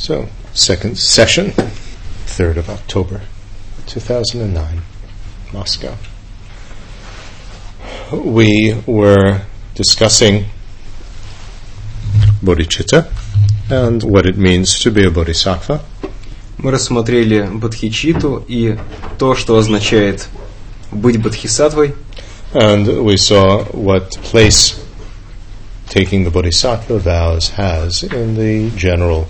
[0.00, 1.52] So, second session,
[2.26, 3.22] 3rd of October,
[3.86, 4.82] 2009,
[5.52, 5.96] Moscow.
[8.12, 9.40] We were
[9.74, 10.44] discussing
[12.40, 13.10] bodhicitta
[13.68, 15.80] and what it means to be a bodhisattva.
[16.58, 18.78] Мы рассмотрели бодхичиту и
[19.18, 20.28] то, что означает
[20.92, 21.96] быть бодхисаттвой.
[22.52, 24.78] And we saw what place
[25.88, 29.26] taking the bodhisattva vows has in the general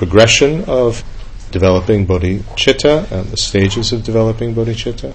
[0.00, 1.04] progression of
[1.52, 5.12] developing bodhicitta and the stages of developing bodhicitta.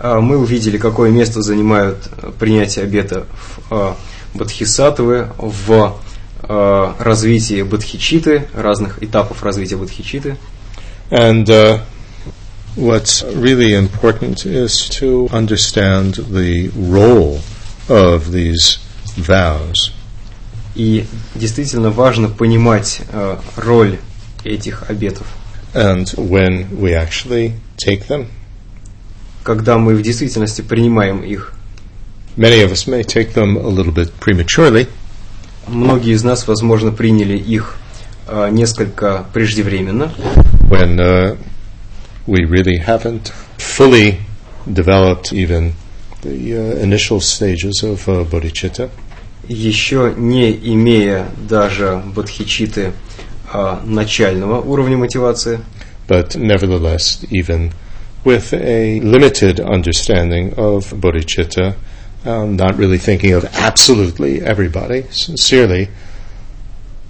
[0.00, 3.26] А Мы увидели, какое место занимают принятие обета
[3.70, 3.96] в
[4.34, 5.96] бодхисаттвы в
[6.42, 10.36] развитии бодхичиты, разных этапов развития бодхичиты.
[11.10, 11.80] And uh,
[12.76, 17.40] what's really important is to understand the role
[17.88, 18.78] of these
[19.16, 19.92] vows.
[20.78, 23.98] И действительно важно понимать э, роль
[24.44, 25.26] этих обетов.
[25.74, 28.28] And when we actually take them,
[29.42, 31.52] Когда мы в действительности принимаем их,
[32.36, 34.86] many of us may take them a little bit prematurely,
[35.66, 37.76] многие из нас, возможно, приняли их
[38.28, 40.12] э, несколько преждевременно,
[40.68, 41.36] when uh,
[42.26, 44.18] we really haven't fully
[44.66, 45.72] developed even
[46.22, 48.90] the uh, initial stages of uh, bodhicitta.
[49.48, 52.92] Еще не имея даже бодхичиты
[53.52, 55.60] э, начального уровня мотивации,
[56.06, 57.72] but nevertheless, even
[58.24, 61.76] with a limited understanding of bodhicitta,
[62.24, 65.88] um, not really thinking of absolutely everybody, sincerely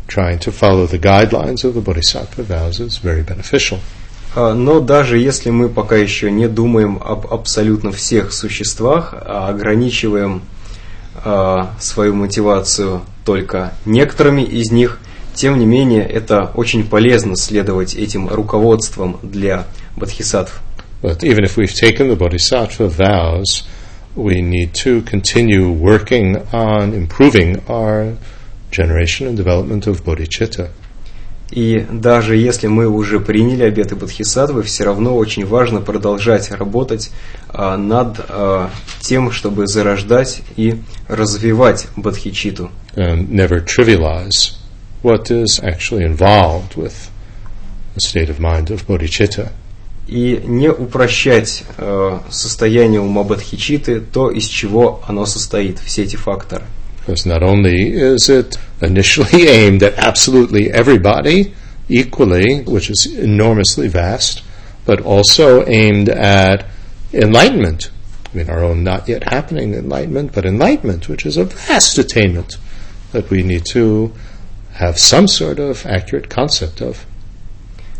[0.06, 3.78] trying to follow the guidelines of the bodhisattva vows is very beneficial.
[4.34, 10.42] А, Но даже если мы пока еще не думаем об абсолютно всех существах, а ограничиваем
[11.24, 14.98] а, свою мотивацию только некоторыми из них,
[15.34, 20.61] тем не менее это очень полезно следовать этим руководствам для бодхисаттв.
[21.00, 23.64] But even if we've taken the bodhisattva vows,
[24.16, 28.17] we need to continue working on improving our
[28.73, 30.70] generation and development of bodhicitta.
[31.51, 37.11] И даже если мы уже приняли обеты бодхисаттвы, все равно очень важно продолжать работать
[37.48, 38.70] а, над а,
[39.01, 42.70] тем, чтобы зарождать и развивать бодхичиту.
[42.98, 44.57] and never trivialize
[45.03, 47.11] what is actually involved with
[47.95, 49.53] the state of mind of bodhicitta.
[50.09, 56.65] И не упрощать э, состояние ума бодхичиты, то, из чего оно состоит, все эти факторы.
[57.08, 61.54] Because not only is it initially aimed at absolutely everybody
[61.89, 64.42] equally, which is enormously vast,
[64.86, 66.65] but also aimed at
[67.14, 67.92] enlightenment.
[68.33, 72.55] I mean, our own not yet happening enlightenment, but enlightenment, which is a vast attainment
[73.11, 74.14] that we need to
[74.73, 77.05] have some sort of accurate concept of.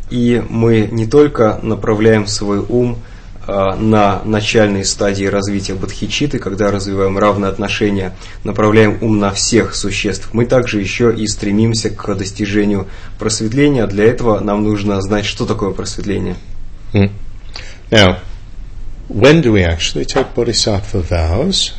[0.10, 3.07] И мы не только направляем свой ум э,
[3.49, 8.15] на начальной стадии развития бодхичиты, когда развиваем равные отношения,
[8.45, 12.89] направляем ум на всех существ, мы также еще и стремимся к достижению
[13.19, 13.87] просветления.
[13.87, 16.37] Для этого нам нужно знать, что такое просветление.
[16.93, 17.11] Hmm.
[17.91, 18.19] Now,
[19.09, 21.73] when do we actually take bodhisattva vows?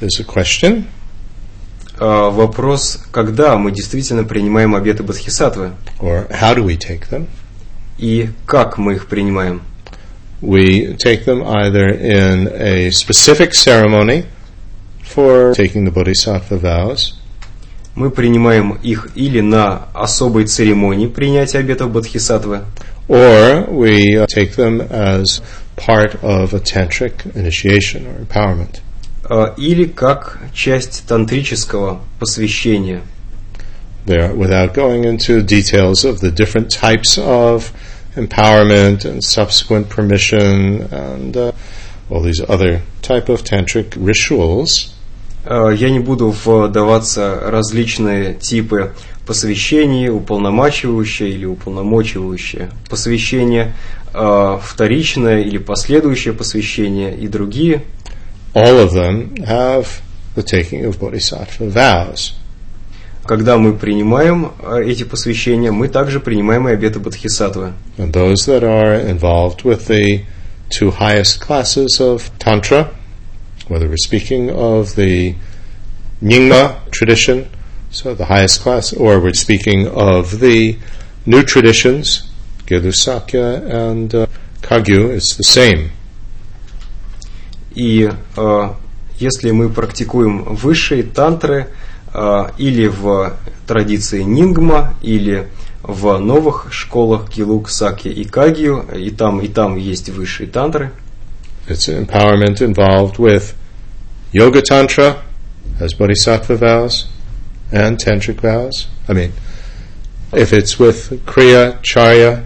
[0.00, 0.86] Is a question.
[2.00, 7.28] Э, Вопрос, когда мы действительно принимаем обеты бодхисаттвы or how do we take them?
[8.02, 9.62] и как мы их принимаем.
[10.41, 14.25] We take them either in a specific ceremony
[15.03, 17.13] for taking the bodhisattva vows,
[17.95, 22.65] Мы принимаем их или на особой церемонии принятия обетов бодхисаттвы,
[23.07, 25.41] or we uh, take them as
[25.75, 28.81] part of a tantric initiation or empowerment.
[29.29, 33.01] э, или как часть тантрического посвящения.
[34.05, 37.73] There, without going into details of the different types of
[38.16, 41.52] empowerment and subsequent permission and uh,
[42.10, 44.92] all these other type of tantric rituals,
[45.44, 48.92] Э, Я не буду вдаваться различные типы
[49.26, 53.74] посвящений, уполномачивающее или уполномочивающее посвящение,
[54.14, 57.82] э, вторичное или последующее посвящение и другие.
[58.54, 60.02] all of them have
[60.36, 62.34] the taking of bodhisattva vows.
[63.24, 67.72] Когда мы принимаем э, эти посвящения, мы также принимаем и обеты бодхисаттвы.
[67.96, 70.24] Those that are involved with the
[70.70, 72.92] two highest classes of Tantra,
[73.68, 75.36] whether we're speaking of the
[76.20, 77.46] Nyingma tradition,
[77.92, 80.76] so the highest class, or we're speaking of the
[81.24, 82.28] new traditions,
[82.66, 84.26] Gelu Sakya and uh,
[84.62, 85.92] Kagyu, it's the same.
[87.74, 88.68] И э,
[89.18, 93.36] если мы практикуем высшие тантры э, или в
[93.66, 95.48] традиции нингма, или
[95.82, 100.92] в новых школах Гилук, Саки и Кагию, и там, и там есть высшие тантры.
[101.68, 103.54] It's empowerment involved with
[104.32, 105.18] yoga tantra,
[105.80, 107.06] as bodhisattva vows,
[107.72, 108.88] and tantric vows.
[109.08, 109.32] I mean,
[110.32, 112.44] if it's with kriya, charya,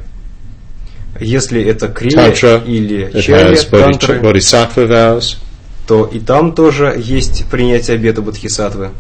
[1.19, 5.39] Если это крия tantra, или чарья, тантры, vows.
[5.87, 8.91] то и там тоже есть принятие обета бодхисаттвы.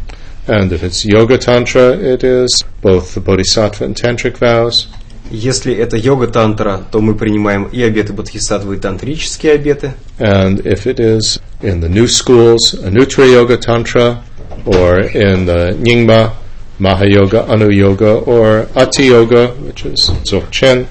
[0.47, 4.87] And if it's yoga tantra, it is both the bodhisattva and tantric vows.
[5.29, 9.93] Если это йога-тантра, то мы принимаем и обеты бодхисаттвы, и тантрические обеты.
[10.19, 14.23] And if it is in the new schools, Anuttara Yoga Tantra,
[14.65, 16.33] or in the Nyingma,
[16.79, 20.87] Mahayoga, Anu Yoga, or Ati Yoga, which is Dzogchen,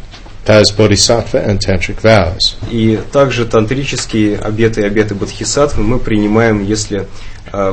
[0.46, 2.56] has Bodhisattva and Tantric vows.
[2.70, 7.04] И также тантрические обеты и обеты бодхисаттвы мы принимаем, если э,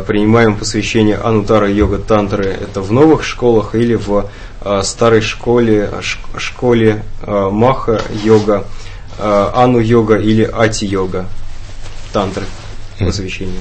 [0.07, 4.31] принимаем посвящение Анутара йога тантры, это в новых школах или в
[4.61, 5.91] э, старой школе,
[6.37, 8.65] школе э, Маха йога,
[9.19, 11.27] Ану йога или Ати йога
[12.13, 12.45] тантры
[12.99, 13.61] посвящения.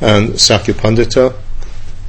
[0.00, 1.32] And Sakya Pandita,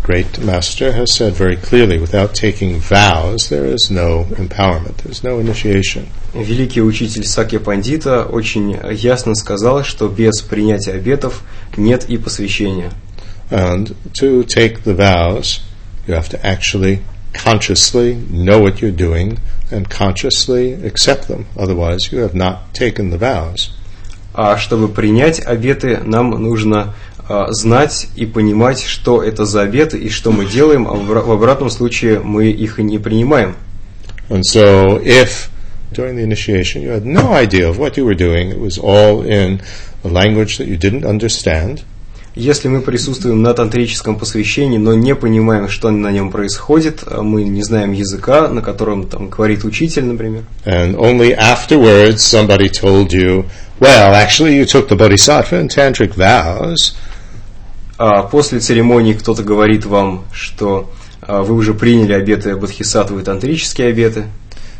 [0.03, 5.39] great master, has said very clearly without taking vows, there is no empowerment, there's no
[5.39, 6.07] initiation.
[6.33, 11.43] Великий учитель Сакья Пандита очень ясно сказал, что без принятия обетов
[11.77, 12.91] нет и посвящения.
[13.52, 15.60] And to take the vows,
[16.06, 17.02] you have to actually
[17.32, 19.38] consciously know what you're doing
[19.70, 21.46] and consciously accept them.
[21.56, 23.70] Otherwise, you have not taken the vows.
[24.34, 26.94] А чтобы принять обеты, нам нужно
[27.28, 31.22] а, знать и понимать, что это за обеты и что мы делаем, а в, обра-
[31.22, 33.56] в обратном случае мы их и не принимаем.
[34.28, 35.50] And so, if
[35.92, 39.22] during the initiation you had no idea of what you were doing, it was all
[39.22, 39.60] in
[40.04, 41.84] a language that you didn't understand,
[42.35, 47.43] Если мы присутствуем на тантрическом посвящении, но не понимаем, что на нем происходит, а мы
[47.43, 53.45] не знаем языка, на котором там говорит учитель, например, and only afterwards somebody told you,
[53.79, 56.95] well, actually, you took the bodhisattva and tantric vows,
[57.99, 60.89] а после церемонии кто-то говорит вам, что
[61.21, 64.25] а, вы уже приняли обеты бодхисаттвы и тантрические обеты,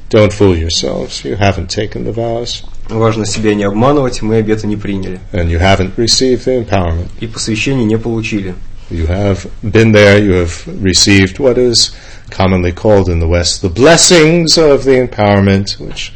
[0.10, 1.24] don't fool yourselves.
[1.24, 5.59] You haven't taken the vows, важно себя не обманывать, мы обеты не приняли and you
[5.59, 7.09] haven't received the empowerment.
[7.21, 8.55] и посвящение не получили.
[8.91, 11.95] You have been there, you have received what is
[12.31, 16.13] commonly called in the West the blessings of the empowerment, which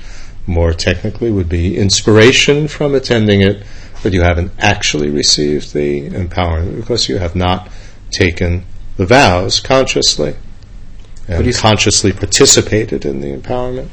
[0.47, 3.63] more technically would be inspiration from attending it,
[4.03, 7.69] but you haven't actually received the empowerment because you have not
[8.11, 8.65] taken
[8.97, 10.35] the vows consciously
[11.29, 13.89] and Прис- consciously participated in the empowerment.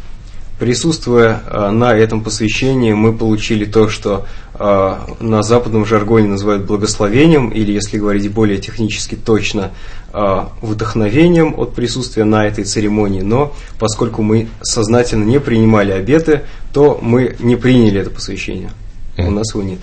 [0.58, 7.48] Присутствуя а, на этом посвящении, мы получили то, что а, на западном жаргоне называют благословением,
[7.48, 9.72] или, если говорить более технически точно,
[10.12, 13.22] а, вдохновением от присутствия на этой церемонии.
[13.22, 16.42] Но поскольку мы сознательно не принимали обеты,
[16.72, 18.70] то мы не приняли это посвящение.
[19.18, 19.80] У нас его нет.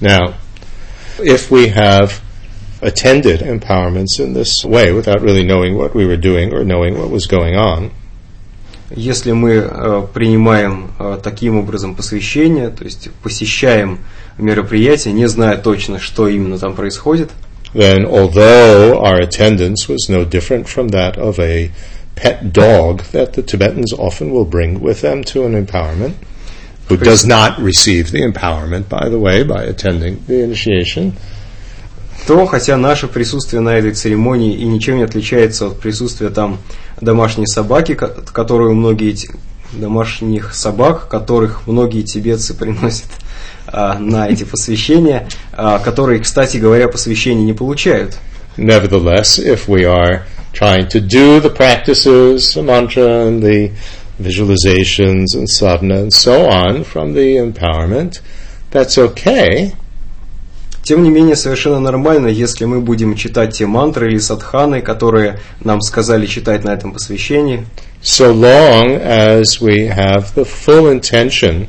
[0.00, 0.34] Now,
[1.18, 2.20] if we have
[2.80, 7.10] attended empowerments in this way without really knowing what we were doing or knowing what
[7.10, 7.90] was going on,
[8.90, 13.98] Если мы э, принимаем э, таким образом посвящение, то есть посещаем
[14.38, 17.30] мероприятие, не зная точно, что именно там происходит,
[17.74, 21.70] then although our attendance was no different from that of a
[22.14, 26.14] pet dog that the Tibetans often will bring with them to an empowerment,
[26.88, 31.12] who does not receive the empowerment, by the way, by attending the initiation,
[32.26, 36.58] то, хотя наше присутствие на этой церемонии и ничем не отличается от присутствия там
[37.00, 39.16] домашней собаки, ко- которую многие
[39.72, 43.08] домашних собак, которых многие тибетцы приносят
[43.66, 48.16] а, на эти посвящения, а, которые, кстати говоря, посвящения не получают.
[48.56, 53.70] Nevertheless, if we are trying to do the practices, the mantra and the
[54.18, 58.20] visualizations and sadhana and so on from the empowerment,
[58.70, 59.72] that's okay.
[60.88, 65.82] Тем не менее, совершенно нормально, если мы будем читать те мантры или садханы, которые нам
[65.82, 67.66] сказали читать на этом посвящении,
[68.02, 71.68] So long as we have the full intention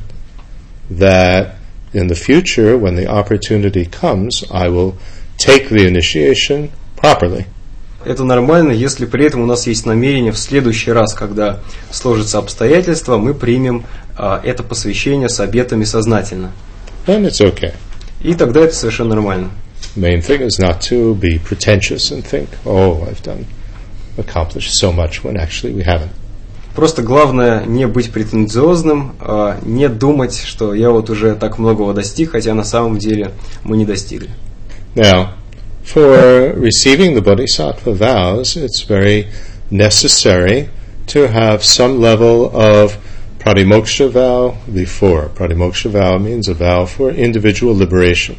[0.89, 1.55] that
[1.91, 4.93] in the future, when the opportunity comes, I will
[5.37, 7.45] take the initiation properly.
[8.05, 11.59] Это нормально, если при этом у нас есть намерение в следующий раз, когда
[11.91, 13.83] сложатся обстоятельства, мы примем
[14.15, 16.53] а, это посвящение с обетами сознательно.
[17.05, 17.73] Then it's okay.
[18.21, 19.51] И тогда это совершенно нормально.
[19.95, 23.45] main thing is not to be pretentious and think, oh, I've done,
[24.17, 26.11] accomplished so much when actually we haven't.
[26.75, 32.31] Просто главное не быть претенциозным, а не думать, что я вот уже так многого достиг,
[32.31, 33.31] хотя на самом деле
[33.63, 34.29] мы не достигли.
[34.95, 35.31] Now,
[35.83, 39.27] for receiving the Bodhisattva vows, it's very
[39.71, 40.69] necessary
[41.07, 42.97] to have some level of
[43.39, 45.29] pratimoksha vow before.
[45.35, 48.35] Pratimoksha vow means a vow for individual liberation.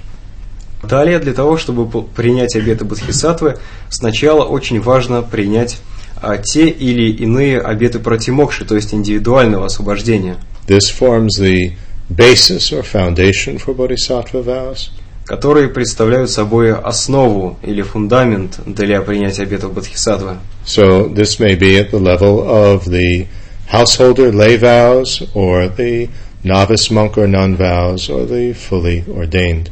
[0.83, 3.59] Далее, для того, чтобы принять обеты Бодхисаттвы,
[3.91, 5.79] сначала очень важно принять
[6.23, 11.73] а, те или иные обеты протимокши, то есть индивидуального освобождения, This forms the
[12.09, 14.91] basis or foundation for bodhisattva vows.
[15.27, 20.39] которые представляют собой основу или фундамент для принятия обетов Бодхисаттвы.
[20.65, 23.27] So this may be at the level of the
[23.70, 26.10] householder lay vows, or the
[26.44, 29.70] novice monk or nun vows, or the fully ordained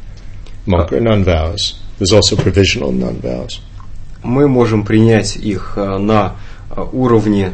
[0.65, 1.79] monk or nun vows.
[1.97, 3.59] There's also provisional nun vows.
[4.23, 6.37] Мы можем принять их а, на
[6.69, 7.53] а, уровне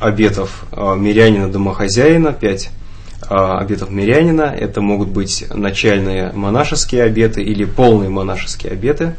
[0.00, 2.70] обетов а, мирянина-домохозяина, пять
[3.28, 4.42] а, обетов мирянина.
[4.42, 9.14] Это могут быть начальные монашеские обеты или полные монашеские обеты.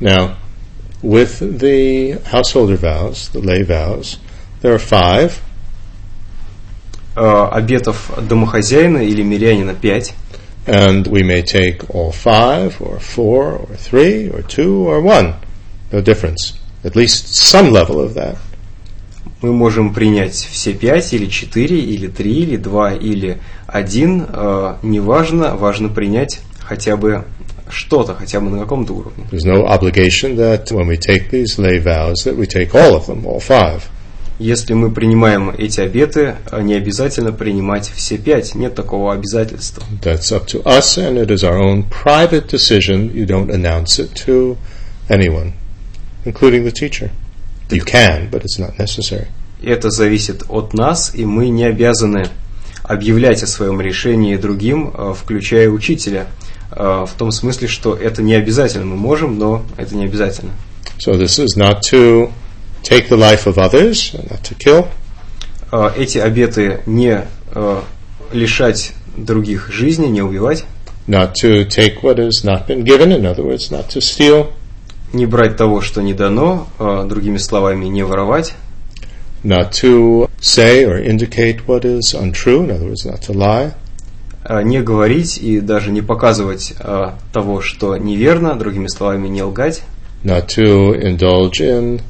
[0.00, 0.36] Now,
[1.02, 4.18] with the householder vows, the lay vows,
[4.61, 5.33] there are five,
[7.15, 10.13] А, Обетов домохозяина или мирянина пять.
[10.67, 15.33] and we may take all five, or four, or three, or two, or one.
[15.93, 16.53] No difference.
[16.83, 18.35] At least some level of that.
[19.41, 24.25] Мы можем принять все пять, или четыре, или три, или два, или один.
[24.29, 27.23] А, Неважно, важно принять хотя бы
[27.69, 29.25] что-то, хотя бы на каком-то уровне.
[29.31, 33.07] There's no obligation that when we take these lay vows that we take all of
[33.07, 33.83] them, all five.
[34.39, 38.53] Если мы принимаем эти обеты, а, не обязательно принимать все пять.
[38.53, 39.83] Нет такого обязательства.
[40.03, 43.11] That's up to us, and it is our own private decision.
[43.11, 44.57] You don't announce it to
[45.09, 45.53] anyone,
[46.23, 47.09] including the teacher.
[47.69, 49.27] You can, but it's not necessary.
[49.63, 52.27] Это зависит от нас, и мы не обязаны
[52.83, 56.27] объявлять о своем решении другим, а, включая учителя.
[56.71, 58.85] А, В том смысле, что это не обязательно.
[58.85, 60.51] Мы можем, но это не обязательно.
[60.99, 62.31] So this is not to
[62.87, 64.87] take the life of others, not to kill,
[65.69, 67.83] А, Эти обеты не а,
[68.31, 70.63] лишать других жизни, не убивать,
[71.07, 73.11] not to take what has not been given.
[73.11, 74.47] In other words, not to steal,
[75.13, 78.53] не брать того, что не дано, а, другими словами, не воровать,
[79.43, 82.63] not to say or indicate what is untrue.
[82.65, 83.73] In other words, not to lie.
[84.45, 89.81] а, не говорить и даже не показывать а, того, что неверно, другими словами, не лгать,
[90.23, 92.01] not to indulge in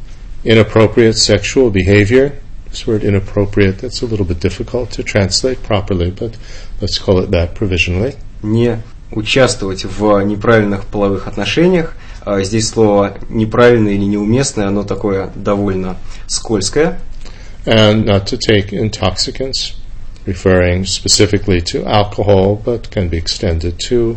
[0.44, 2.32] inappropriate sexual behavior.
[2.70, 6.36] This word inappropriate, that's a little bit difficult to translate properly, but
[6.80, 8.16] let's call it that provisionally.
[8.42, 11.94] не участвовать в неправильных половых отношениях.
[12.24, 16.98] А, Здесь слово неправильное или неуместное, оно такое довольно скользкое.
[17.64, 19.74] And not to take intoxicants,
[20.26, 24.16] referring specifically to alcohol, but can be extended to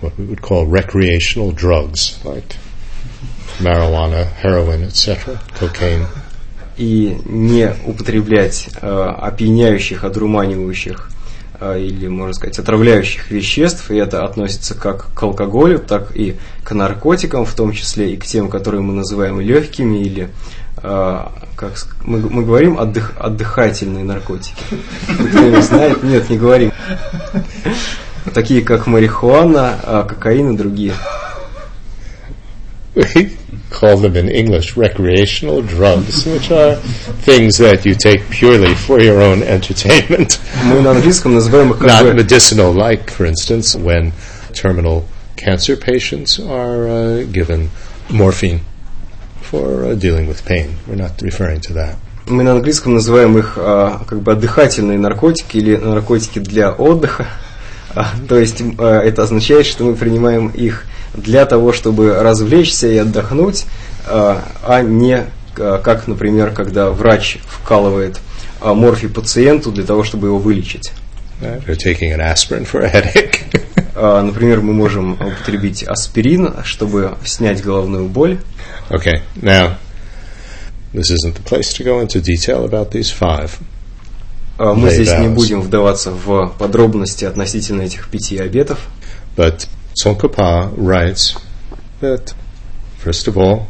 [0.00, 2.56] what we would call recreational drugs, like
[3.59, 6.05] marijuana, heroin, etc., cocaine.
[6.77, 11.09] И не употреблять э, опьяняющих, одурманивающих
[11.59, 13.91] э, или, можно сказать, отравляющих веществ.
[13.91, 18.25] И это относится как к алкоголю, так и к наркотикам, в том числе и к
[18.25, 20.29] тем, которые мы называем легкими или
[20.81, 21.19] э,
[21.55, 21.73] как
[22.03, 24.55] мы, мы говорим отдых, отдыхательные наркотики.
[25.05, 26.03] Кто-нибудь знает?
[26.03, 26.71] Нет, не говорим.
[28.33, 30.93] Такие как марихуана, а, кокаин и другие.
[32.94, 33.36] We
[33.70, 36.76] call them in English recreational drugs, which are
[37.22, 40.40] things that you take purely for your own entertainment.
[40.64, 44.12] Мы на английском называем их как Not бы medicinal, like, for instance, when
[44.52, 45.04] terminal
[45.36, 47.70] cancer patients are uh, given
[48.10, 48.60] morphine
[49.42, 50.76] for uh, dealing with pain.
[50.86, 51.96] We're not referring to that.
[52.26, 57.26] Мы на английском называем их а, как бы отдыхательные наркотики или наркотики для отдыха.
[57.95, 62.97] А, то есть а, это означает, что мы принимаем их для того, чтобы развлечься и
[62.97, 63.65] отдохнуть,
[64.07, 68.19] а, а не как, например, когда врач вкалывает
[68.59, 70.91] морфий пациенту для того, чтобы его вылечить.
[73.95, 78.39] Например, мы можем употребить аспирин, чтобы снять головную боль.
[78.89, 79.77] okay, now,
[80.91, 83.59] this isn't the place to go into detail about these five.
[84.58, 85.34] А, Мы Lay здесь не vows.
[85.34, 88.88] будем вдаваться в подробности относительно этих пяти обетов.
[89.36, 91.36] But Tsongkhapa writes
[92.00, 92.34] that,
[92.98, 93.68] first of all,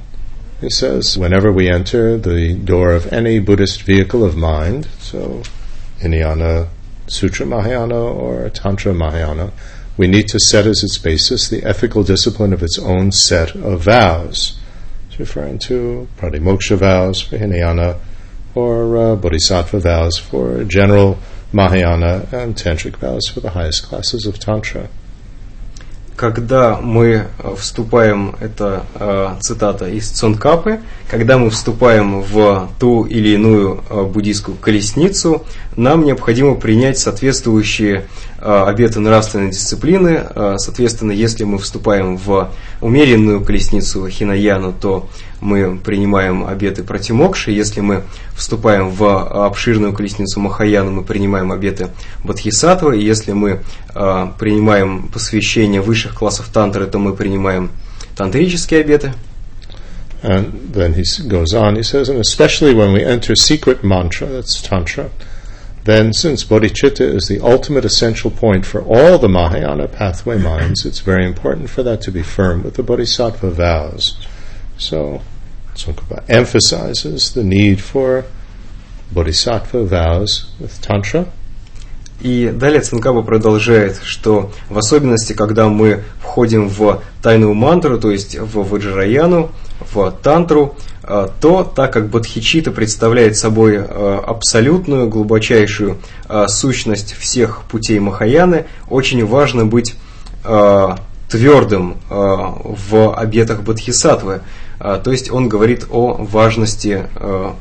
[0.60, 5.42] he says, whenever we enter the door of any Buddhist vehicle of mind, so
[6.00, 6.68] Hinayana
[7.06, 9.52] Sutra Mahayana or Tantra Mahayana,
[9.96, 13.82] we need to set as its basis the ethical discipline of its own set of
[13.82, 14.58] vows.
[15.08, 17.96] It's referring to Pratimoksha vows for Hinayana
[18.55, 21.17] or uh, Bodhisattva vows for general
[21.51, 24.89] Mahayana and Tantric vows for the highest classes of Tantra.
[26.15, 30.79] когда мы вступаем, это э, цитата из Цонкапы,
[31.09, 35.43] когда мы вступаем в ту или иную э, буддийскую колесницу,
[35.75, 38.05] нам необходимо принять соответствующие
[38.39, 40.23] э, обеты нравственной дисциплины.
[40.35, 45.09] Э, соответственно, если мы вступаем в умеренную колесницу Хинаяну, то
[45.43, 47.51] мы принимаем обеты протимокши.
[47.51, 48.03] Если мы
[48.35, 51.89] вступаем в обширную колесницу Махаяну, мы принимаем обеты
[52.23, 52.99] Бодхисаттвы.
[52.99, 53.61] И если мы
[53.93, 57.71] э, принимаем посвящение высших классов тантры, то мы принимаем
[58.15, 59.13] тантрические обеты.
[60.23, 64.61] And then he goes on, he says, and especially when we enter secret mantra, that's
[64.61, 65.09] Tantra,
[65.83, 71.01] then since bodhicitta is the ultimate essential point for all the Mahayana pathway minds, it's
[71.01, 74.15] very important for that to be firm with the bodhisattva vows.
[74.77, 75.21] So,
[75.75, 78.25] Tsongkhapa emphasizes the need for
[79.11, 81.27] bodhisattva vows with Tantra.
[82.21, 88.39] И далее Цинкаба продолжает, что в особенности, когда мы входим в тайную мантру, то есть
[88.39, 89.51] в Ваджраяну,
[89.91, 95.97] в тантру, э, то так как Бодхичита представляет собой э, абсолютную, глубочайшую
[96.29, 99.95] э, сущность всех путей Махаяны, очень важно быть
[101.29, 104.41] твердым в обетах Бодхисаттвы.
[104.82, 107.08] То есть он говорит о важности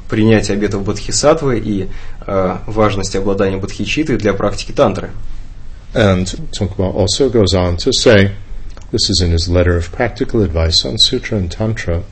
[0.10, 1.90] принятия обетов Бодхисаттвы и
[2.26, 5.10] важности обладания Бодхичитой для практики тантры.
[5.94, 8.36] And Tsongkhapa also goes on to say,
[8.92, 12.04] this is in his letter of practical advice on Sutra and Tantra,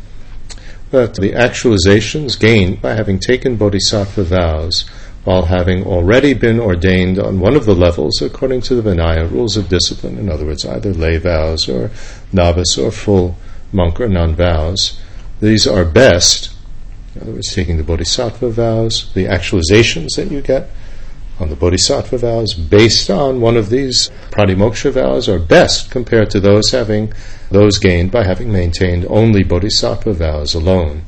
[0.91, 4.85] that the actualizations gained by having taken bodhisattva vows
[5.23, 9.57] while having already been ordained on one of the levels according to the Vinaya rules
[9.57, 11.91] of discipline, in other words, either lay vows or
[12.31, 13.35] novice or full
[13.72, 15.00] monk or nun vows,
[15.40, 16.52] these are best,
[17.14, 20.70] in other words, taking the bodhisattva vows, the actualizations that you get
[21.40, 26.38] on the bodhisattva vows based on one of these pratimoksha vows are best compared to
[26.38, 27.12] those having
[27.50, 31.02] those gained by having maintained only bodhisattva vows alone.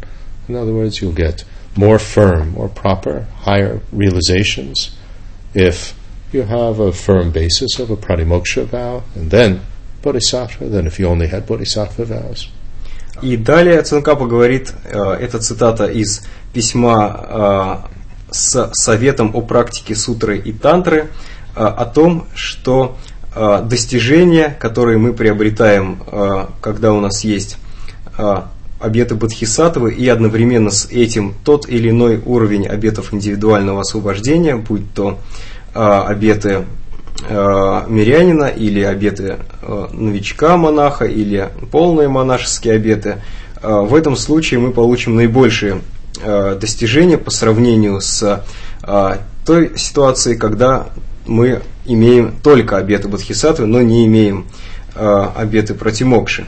[0.49, 1.45] In other words, you'll get
[1.77, 4.97] more firm, more proper, higher realizations
[5.55, 5.99] if
[6.33, 9.61] you have a firm basis of a pratimoksha vow and then
[10.03, 12.49] bodhisattva than if you only had bodhisattva vows.
[13.21, 17.87] И далее Цинкапа говорит, это цитата из письма
[18.31, 21.11] с советом о практике сутры и тантры,
[21.55, 22.97] о том, что
[23.35, 26.03] достижения, которые мы приобретаем,
[26.61, 27.59] когда у нас есть
[28.81, 35.21] обеты Бодхисаттвы и одновременно с этим тот или иной уровень обетов индивидуального освобождения, будь то
[35.75, 36.65] обеты
[37.21, 39.39] мирянина или обеты
[39.93, 43.19] новичка монаха или полные монашеские обеты,
[43.63, 45.83] в этом случае мы получим наибольшие
[46.61, 48.45] достижения по сравнению с
[49.45, 50.89] той ситуацией, когда
[51.27, 54.47] мы имеем только обеты Бодхисаттвы, но не имеем
[54.95, 56.47] обеты Пратимокши.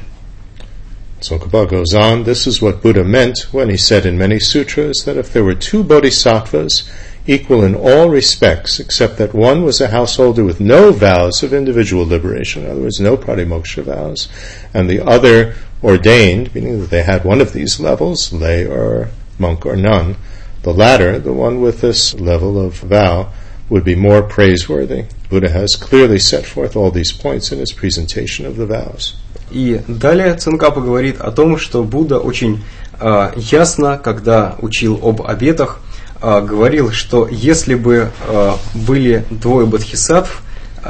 [1.21, 5.17] Tsongkhapa goes on, this is what Buddha meant when he said in many sutras that
[5.17, 6.85] if there were two bodhisattvas
[7.28, 12.06] equal in all respects, except that one was a householder with no vows of individual
[12.06, 14.28] liberation, in other words, no pratimoksha vows,
[14.74, 19.66] and the other ordained, meaning that they had one of these levels, lay or monk
[19.66, 20.16] or nun,
[20.64, 23.32] the latter, the one with this level of vow,
[23.70, 25.06] would be more praiseworthy.
[25.30, 29.16] Buddha has clearly set forth all these points in his presentation of the vows.
[29.52, 32.64] И далее Цинкапа говорит о том, что Будда очень
[33.00, 35.93] э, ясно, когда учил об обетах, э,
[36.41, 40.43] говорил, что если бы э, были двое бодхисаттв,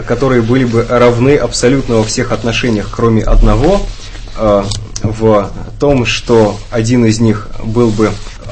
[0.06, 3.80] которые были бы равны абсолютно во всех отношениях, кроме одного,
[5.04, 8.10] в том, что один из них был бы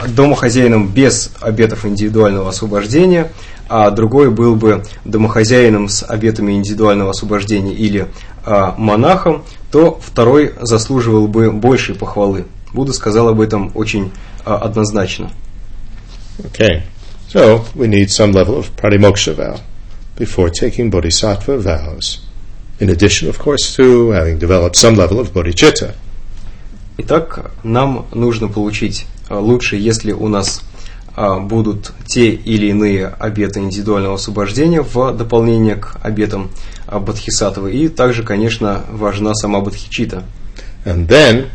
[0.09, 3.33] домохозяином без обетов индивидуального освобождения,
[3.69, 8.09] а другой был бы домохозяином с обетами индивидуального освобождения или
[8.45, 12.45] а, монахом, то второй заслуживал бы большей похвалы.
[12.73, 14.13] Будда сказал об этом очень
[14.45, 15.31] а, однозначно.
[16.47, 16.83] Okay,
[17.29, 19.61] so we need some level of pratimoksha vow
[20.17, 22.21] before taking bodhisattva vows.
[22.81, 25.95] In addition, of course, to having developed some level of bodhicitta.
[26.99, 30.63] Итак, нам нужно получить а, лучше, если у нас
[31.15, 36.51] а, будут те или иные обеты индивидуального освобождения в дополнение к обетам
[36.87, 37.73] а, Бодхисаттвы.
[37.73, 40.25] И также, конечно, важна сама Бодхичита.
[40.85, 41.51] And then,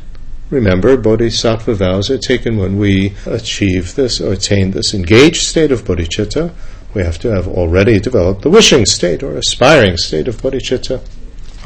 [0.49, 5.83] remember, bodhisattva vows are taken when we achieve this or attain this engaged state of
[5.83, 6.51] bodhicitta.
[6.93, 11.01] We have to have already developed the wishing state or aspiring state of bodhicitta.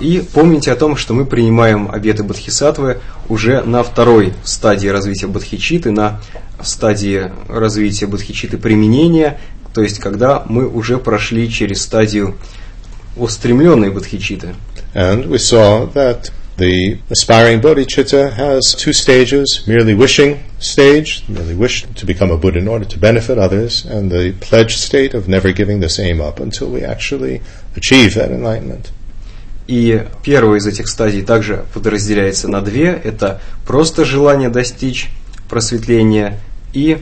[0.02, 2.98] И помните о том, что мы принимаем обеты Бодхисаттвы
[3.30, 6.20] уже на второй стадии развития Бодхичиты, на
[6.60, 9.40] стадии развития Бодхичиты применения,
[9.76, 12.36] то есть когда мы уже прошли через стадию
[13.16, 14.56] устремленной Бодхичиты.
[14.96, 21.83] And we saw that the aspiring bodhicitta has two stages merely wishing stage, merely wish
[21.83, 25.53] to become a Buddha in order to benefit others, and the pledge state of never
[25.53, 27.43] giving this aim up until we actually
[27.77, 28.91] achieve that enlightenment.
[29.67, 33.01] И первая из этих стадий также подразделяется на две.
[33.03, 35.11] Это просто желание достичь
[35.49, 36.39] просветления
[36.73, 36.99] и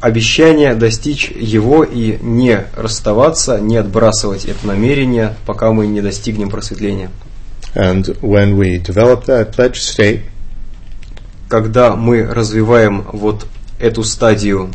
[0.00, 7.10] обещание достичь его и не расставаться, не отбрасывать это намерение, пока мы не достигнем просветления.
[7.74, 10.22] And when we develop that pledge state,
[11.48, 13.46] когда мы развиваем вот
[13.78, 14.72] эту стадию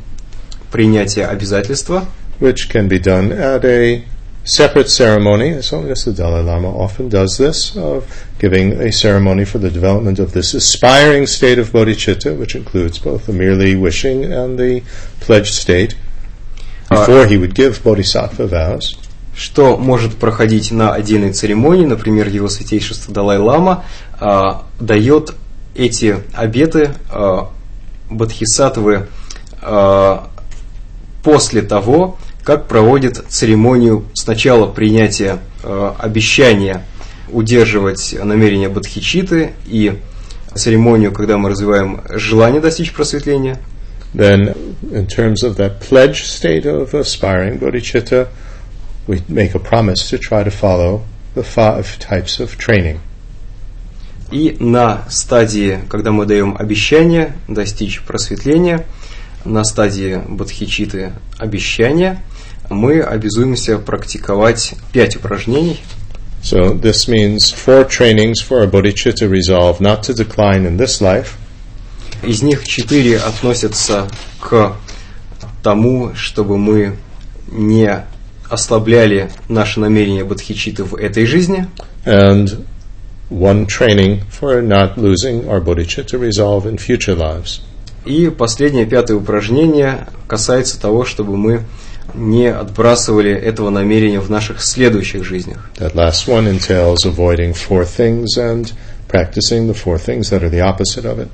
[0.72, 2.06] принятия обязательства,
[2.40, 4.06] which can be done at a
[4.44, 9.46] separate ceremony, as long as the Dalai Lama often does this, of giving a ceremony
[9.46, 14.26] for the development of this aspiring state of bodhicitta, which includes both the merely wishing
[14.26, 14.84] and the
[15.20, 15.96] pledged state,
[16.90, 18.96] before he would give bodhisattva vows.
[19.39, 23.85] Что может проходить на отдельной церемонии, например, его святейшество Далай-Лама
[24.19, 25.33] а, дает
[25.77, 27.51] эти обеты а,
[28.11, 29.07] бодхисаттвы
[29.63, 30.29] а,
[31.23, 36.87] после того, как проводит церемонию сначала принятия э, обещания
[37.29, 39.99] удерживать намерение бодхичиты и
[40.55, 43.59] церемонию, когда мы развиваем желание достичь просветления.
[44.15, 44.57] Then,
[44.91, 48.29] in terms of that pledge state of aspiring bodhicitta,
[49.09, 51.03] we make a promise to try to follow
[51.35, 53.01] the five types of training.
[54.31, 58.87] И на стадии, когда мы даем обещание достичь просветления,
[59.45, 62.23] на стадии бодхичиты обещания–
[62.71, 65.81] мы обязуемся практиковать пять упражнений.
[66.43, 71.37] So this means four trainings for a bodhicitta resolve not to decline in this life.
[72.23, 74.09] Из них четыре относятся
[74.41, 74.77] к
[75.63, 76.97] тому, чтобы мы
[77.51, 78.05] не
[78.49, 81.67] ослабляли наше намерение бодхичиты в этой жизни.
[82.05, 82.65] And
[83.31, 87.61] one training for not losing our bodhicitta resolve in future lives.
[88.05, 91.65] И последнее, пятое упражнение касается того, чтобы мы
[92.15, 95.71] не отбрасывали этого намерения в наших следующих жизнях.
[95.79, 98.73] That last one entails avoiding four things and
[99.09, 101.29] practicing the four things that are the opposite of it.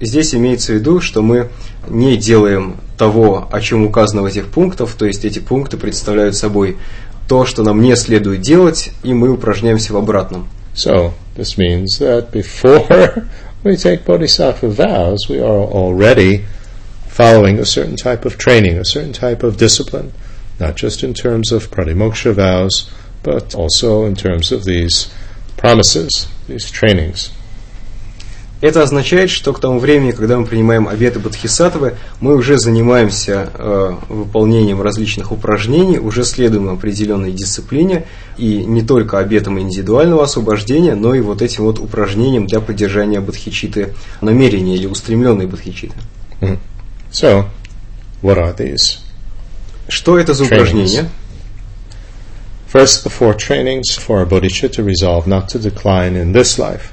[0.00, 1.48] Здесь имеется в виду, что мы
[1.88, 6.76] не делаем того, о чем указано в этих пунктах, то есть эти пункты представляют собой
[7.28, 10.48] то, что нам не следует делать, и мы упражняемся в обратном.
[10.74, 13.26] So, this means that before
[13.64, 16.44] we take bodhisattva vows, we are already
[17.08, 20.12] following a certain type of training, a certain type of discipline,
[20.60, 22.90] not just in terms of pratimoksha vows,
[23.22, 25.10] but also in terms of these
[25.56, 27.30] promises, these trainings.
[28.66, 33.94] Это означает, что к тому времени, когда мы принимаем обеты Бодхисаттвы, мы уже занимаемся э,
[34.08, 41.20] выполнением различных упражнений, уже следуем определенной дисциплине, и не только обетам индивидуального освобождения, но и
[41.20, 45.94] вот этим вот упражнениям для поддержания бодхичиты намерения или устремленной бодхичиты.
[46.40, 46.58] Mm-hmm.
[47.12, 47.44] So,
[48.20, 48.98] what are these?
[49.86, 51.08] Что это за упражнения?
[52.72, 56.90] First, the four trainings for a bodhicitta resolve not to decline in this life.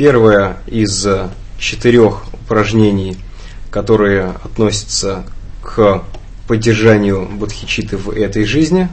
[0.00, 1.06] Первое из
[1.58, 3.18] четырех упражнений,
[3.70, 5.26] которые относятся
[5.62, 6.04] к
[6.48, 8.88] поддержанию бодхичиты в этой жизни.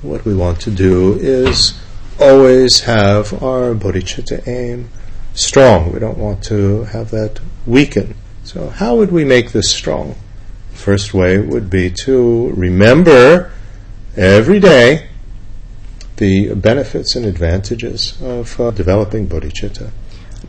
[0.00, 1.74] What we want to do is
[2.20, 4.86] always have our bodhicitta aim
[5.34, 5.92] strong.
[5.92, 8.14] We don't want to have that weaken.
[8.44, 10.14] So, how would we make this strong?
[10.72, 13.50] First way would be to remember
[14.16, 15.08] every day
[16.18, 19.90] the benefits and advantages of uh, developing bodhicitta.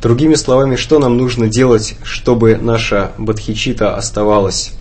[0.02, 4.72] Другими словами, что нам нужно делать, чтобы наша бодхичита оставалась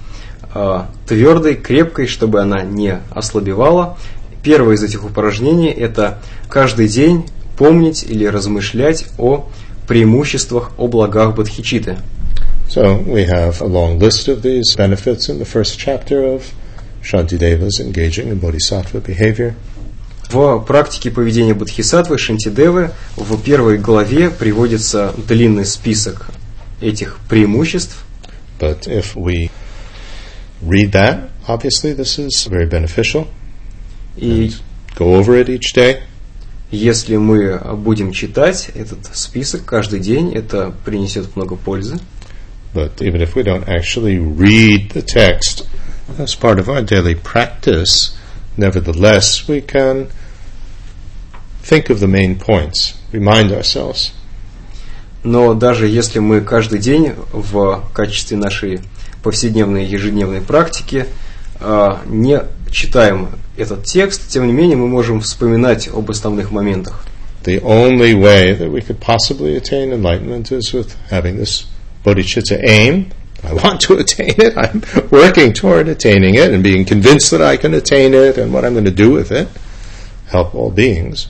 [0.54, 3.98] э, твердой, крепкой, чтобы она не ослабевала?
[4.44, 7.26] Первое из этих упражнений– это каждый день
[7.56, 9.48] помнить или размышлять о
[9.88, 11.98] преимуществах, о благах бодхичиты.
[12.68, 16.44] So we have a long list of these benefits in the first chapter of
[17.02, 19.54] Shantideva's engaging in bodhisattva behavior.
[20.30, 26.26] В практике поведения бодхисаттвы Шантидевы в первой главе приводится длинный список
[26.82, 28.04] этих преимуществ.
[28.58, 29.50] But if we
[30.60, 33.26] read that, obviously this is very beneficial.
[34.16, 34.52] И
[34.96, 36.00] go over it each day.
[36.70, 41.98] Если мы будем читать этот список каждый день, это принесет много пользы.
[42.74, 45.66] But even if we don't actually read the text
[46.18, 48.14] as part of our daily practice,
[48.58, 50.08] nevertheless, we can
[51.68, 54.12] think of the main points, remind ourselves.
[55.22, 58.80] Но даже если мы каждый день в качестве нашей
[59.22, 61.06] повседневной ежедневной практики
[61.60, 67.04] не читаем этот текст, тем не менее мы можем вспоминать об основных моментах.
[67.44, 71.66] The only way that we could possibly attain enlightenment is with having this
[72.04, 73.10] bodhicitta aim.
[73.42, 74.56] I want to attain it.
[74.56, 78.64] I'm working toward attaining it and being convinced that I can attain it and what
[78.64, 79.48] I'm going to do with it.
[80.28, 81.28] Help all beings.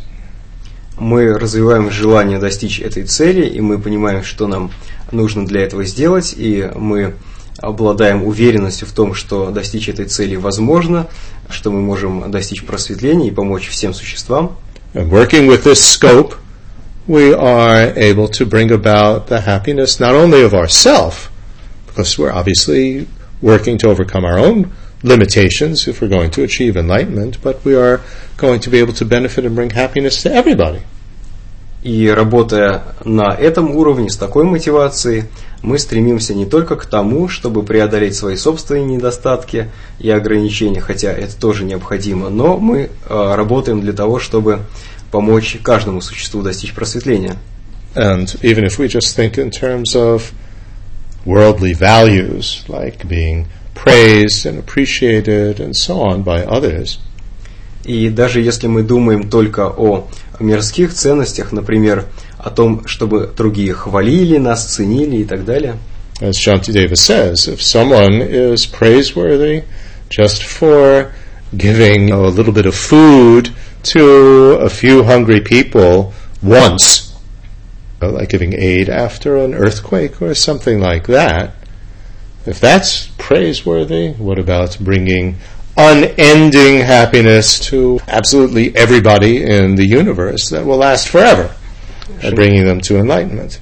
[0.99, 4.71] Мы развиваем желание достичь этой цели, и мы понимаем, что нам
[5.13, 7.15] нужно для этого сделать, и мы
[7.59, 11.07] обладаем уверенностью в том, что достичь этой цели возможно,
[11.49, 14.57] что мы можем достичь просветления и помочь всем существам.
[14.95, 16.35] And working with this scope,
[17.07, 21.31] we are able to bring about the happiness not only of ourself,
[21.87, 23.07] because we're obviously
[23.41, 24.71] working to overcome our own
[25.03, 28.01] limitations if we're going to achieve enlightenment, but we are
[28.37, 30.81] going to be able to benefit and bring happiness to everybody.
[31.83, 35.25] И работая на этом уровне, с такой мотивацией,
[35.63, 39.69] мы стремимся не только к тому, чтобы преодолеть свои собственные недостатки
[40.01, 44.61] и ограничения, хотя это тоже необходимо, но мы э, работаем для того, чтобы
[45.13, 47.37] помочь каждому существу достичь просветления.
[47.95, 50.33] And even if we just think in terms of
[51.25, 53.47] worldly values, like being
[53.78, 57.00] praised and appreciated and so on by others,
[57.86, 60.08] И даже если мы думаем только о
[60.40, 62.06] мирских ценностях, например,
[62.38, 65.78] о том, чтобы другие хвалили нас, ценили и так далее.
[66.22, 69.64] as Shantideva says, if someone is praiseworthy
[70.10, 71.12] just for
[71.56, 73.50] giving you know, a little bit of food
[73.84, 77.14] to a few hungry people once,
[78.02, 81.56] uh, like giving aid after an earthquake or something like that,
[82.49, 85.37] if that's praiseworthy, what about bringing
[85.77, 91.55] unending happiness to absolutely everybody in the universe that will last forever
[92.23, 93.61] and bringing them to enlightenment?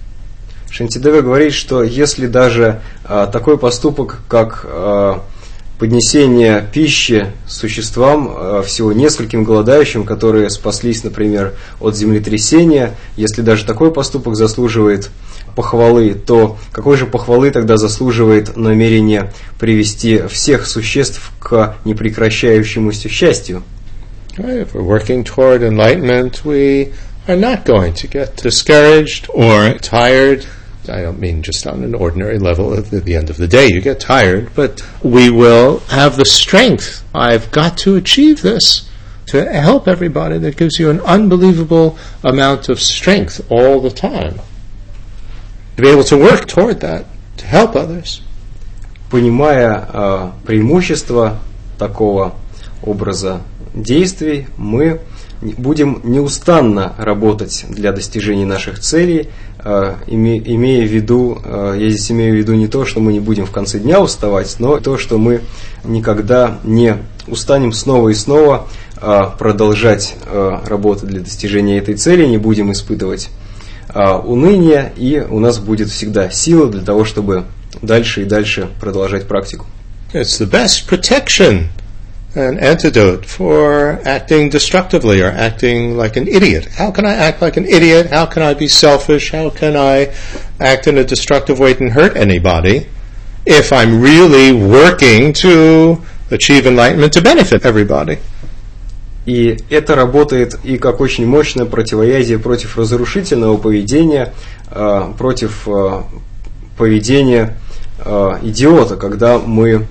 [0.70, 5.24] Шантидева говорит, что если даже а, такой поступок, как а,
[5.80, 13.92] поднесение пищи существам, а, всего нескольким голодающим, которые спаслись, например, от землетрясения, если даже такой
[13.92, 15.10] поступок заслуживает
[15.56, 23.64] похвалы, то какой же похвалы тогда заслуживает намерение привести всех существ к непрекращающемуся счастью?
[24.36, 26.92] If we're working toward enlightenment, we
[27.26, 30.44] are not going to get discouraged or tired.
[30.88, 33.80] I don't mean just on an ordinary level at the end of the day you
[33.80, 37.02] get tired, but we will have the strength.
[37.14, 38.88] I've got to achieve this
[39.26, 40.38] to help everybody.
[40.38, 44.38] That gives you an unbelievable amount of strength all the time.
[45.76, 47.04] To be able to work toward that,
[47.36, 48.22] to help others.
[49.10, 51.38] Понимая э, преимущества
[51.78, 52.34] такого
[52.82, 53.42] образа
[53.74, 55.00] действий, мы
[55.42, 59.28] будем неустанно работать для достижения наших целей,
[59.62, 63.12] э, име, имея в виду, э, я здесь имею в виду не то, что мы
[63.12, 65.42] не будем в конце дня уставать, но то, что мы
[65.84, 66.96] никогда не
[67.28, 70.58] устанем снова и снова э, продолжать э,
[71.02, 73.28] для достижения этой цели, не будем испытывать
[73.93, 77.45] э, уныние, и у нас будет всегда сила для того, чтобы
[77.81, 79.65] дальше и дальше продолжать практику.
[80.13, 81.69] It's the best protection
[82.35, 86.65] an antidote for acting destructively or acting like an idiot.
[86.65, 88.07] How can I act like an idiot?
[88.07, 89.31] How can I be selfish?
[89.31, 90.13] How can I
[90.59, 92.87] act in a destructive way and hurt anybody
[93.45, 98.19] if I'm really working to achieve enlightenment to benefit everybody?
[99.26, 104.32] И это работает и как очень мощное противоядие против разрушительного поведения,
[104.70, 106.02] э, против э,
[106.78, 107.56] поведения
[107.98, 109.86] э, идиота, когда мы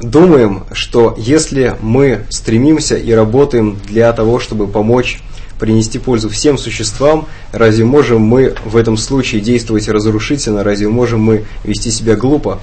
[0.00, 5.20] думаем, что если мы стремимся и работаем для того, чтобы помочь
[5.60, 11.44] принести пользу всем существам, разве можем мы в этом случае действовать разрушительно, разве можем мы
[11.64, 12.60] вести себя глупо?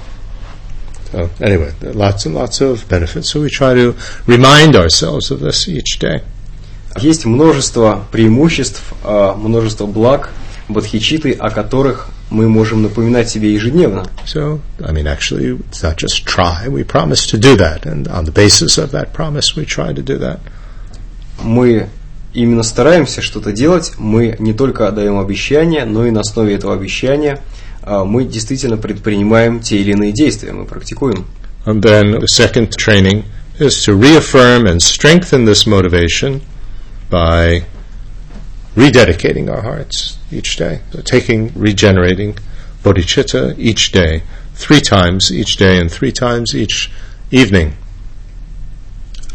[1.12, 3.30] So anyway, there are lots and lots of benefits.
[3.30, 3.94] So we try to
[4.26, 6.22] remind ourselves of this each day.
[6.98, 10.30] Есть множество преимуществ, а, множество благ
[10.68, 14.06] бодхичиты, о которых мы можем напоминать себе ежедневно.
[14.26, 16.68] So, I mean, actually, it's not just try.
[16.68, 20.02] We promise to do that, and on the basis of that promise, we try to
[20.02, 20.40] do that.
[21.42, 21.88] Мы
[22.32, 27.40] именно стараемся что-то делать, мы не только даем обещания, но и на основе этого обещания
[27.86, 31.26] мы действительно предпринимаем те или иные действия, мы практикуем.
[31.64, 33.24] And then the second training
[33.58, 36.40] is to reaffirm and strengthen this motivation
[37.10, 37.64] by
[38.74, 42.36] rededicating our hearts each day, so taking, regenerating
[42.82, 44.22] bodhicitta each day,
[44.54, 46.90] three times each day and three times each
[47.30, 47.74] evening.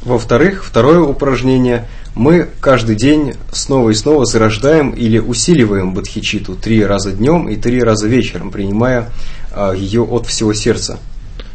[0.04, 1.86] Во-вторых, второе упражнение
[2.18, 7.82] мы каждый день снова и снова зарождаем или усиливаем бодхичиту три раза днем и три
[7.82, 9.12] раза вечером, принимая
[9.52, 11.00] а, ее от всего сердца.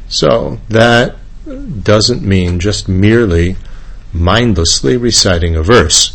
[0.09, 3.57] So that doesn't mean just merely
[4.13, 6.13] mindlessly reciting a verse.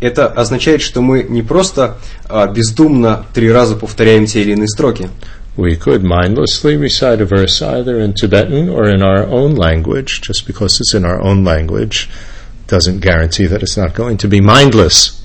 [0.00, 5.10] Это означает, что мы не просто а, бездумно три раза повторяем те или иные строки.
[5.56, 10.20] We could mindlessly recite a verse either in Tibetan or in our own language.
[10.20, 12.08] Just because it's in our own language
[12.74, 15.20] doesn't guarantee that it's not going to be mindless.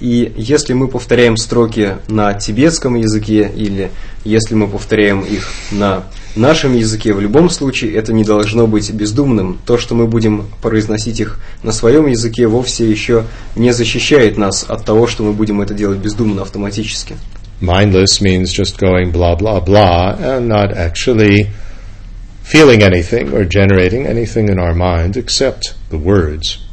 [0.00, 3.90] И если мы повторяем строки на тибетском языке или
[4.24, 6.04] если мы повторяем их на
[6.36, 9.58] нашем языке, в любом случае это не должно быть бездумным.
[9.66, 13.24] То, что мы будем произносить их на своем языке, вовсе еще
[13.56, 17.16] не защищает нас от того, что мы будем это делать бездумно, автоматически.
[17.60, 21.48] Mindless means just going blah blah blah and not actually
[22.47, 26.63] feeling anything or generating anything in our mind except the words.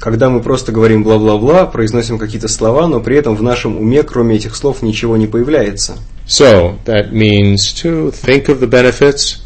[0.00, 4.36] когда мы просто говорим бла-бла-бла, произносим какие-то слова, но при этом в нашем уме, кроме
[4.36, 5.98] этих слов, ничего не появляется.
[6.26, 9.38] So that means to think of the benefits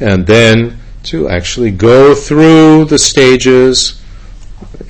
[0.00, 4.00] and then to actually go through the stages.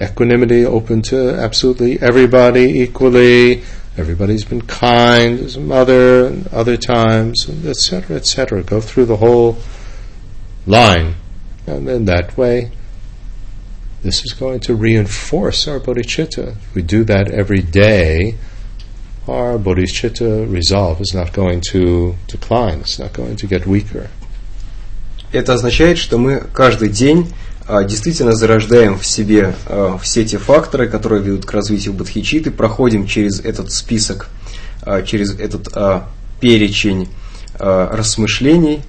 [0.00, 3.62] Equanimity open to absolutely everybody equally.
[3.96, 8.62] Everybody's been kind as a mother and other times, etc., etc.
[8.62, 9.56] Go through the whole
[10.65, 11.15] line.
[11.67, 12.71] And then that way,
[14.03, 16.55] this is going to reinforce our bodhicitta.
[16.57, 18.35] If we do that every day,
[19.27, 24.09] our bodhicitta resolve is not going to decline, it's not going to get weaker.
[25.31, 27.31] Это означает, что мы каждый день
[27.65, 33.07] а, действительно зарождаем в себе а, все те факторы, которые ведут к развитию бодхичиты, проходим
[33.07, 34.29] через этот список,
[34.81, 36.09] а, через этот а,
[36.41, 37.07] перечень
[37.59, 38.81] а, рассмышлений,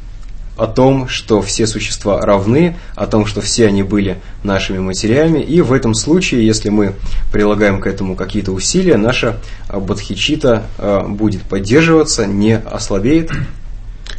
[0.57, 5.61] о том, что все существа равны, о том, что все они были нашими матерями, и
[5.61, 6.95] в этом случае, если мы
[7.33, 9.39] прилагаем к этому какие-то усилия, наша
[9.69, 10.67] бодхичита
[11.09, 13.31] будет поддерживаться, не ослабеет.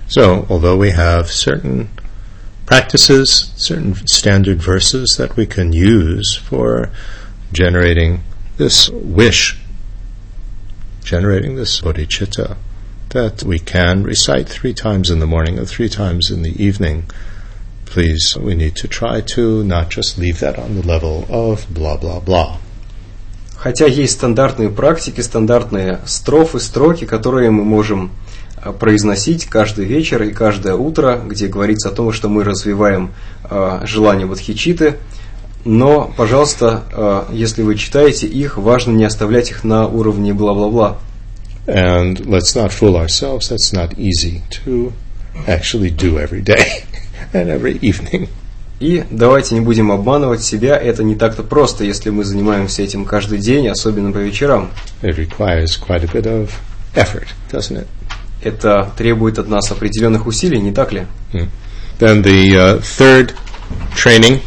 [0.07, 1.87] So, although we have certain
[2.65, 6.89] practices, certain standard verses that we can use for
[7.51, 8.21] generating
[8.57, 9.57] this wish,
[11.03, 12.57] generating this bodhicitta,
[13.13, 17.05] that we can recite three times in the morning or three times in the evening.
[17.85, 21.97] Please, we need to try to not just leave that on the level of blah
[21.97, 22.57] blah blah.
[23.55, 28.11] Хотя есть стандартные практики, стандартные строфы, строки, которые мы можем
[28.79, 33.13] произносить каждый вечер и каждое утро, где говорится о том, что мы развиваем
[33.49, 34.97] э, желание бодхичиты.
[35.65, 40.97] Но, пожалуйста, э, если вы читаете их, важно не оставлять их на уровне бла-бла-бла.
[41.66, 44.92] And let's not fool ourselves, that's not easy to
[45.46, 46.84] actually do every day
[47.32, 48.28] and every evening.
[48.80, 53.38] И давайте не будем обманывать себя, это не так-то просто, если мы занимаемся этим каждый
[53.38, 54.70] день, особенно по вечерам.
[55.02, 56.50] It requires quite a bit of
[56.94, 57.86] effort, doesn't it?
[58.42, 61.06] Это требует от нас определенных усилий, не так ли?
[61.32, 61.48] Mm.
[61.98, 63.34] Then the uh, third
[63.96, 64.40] training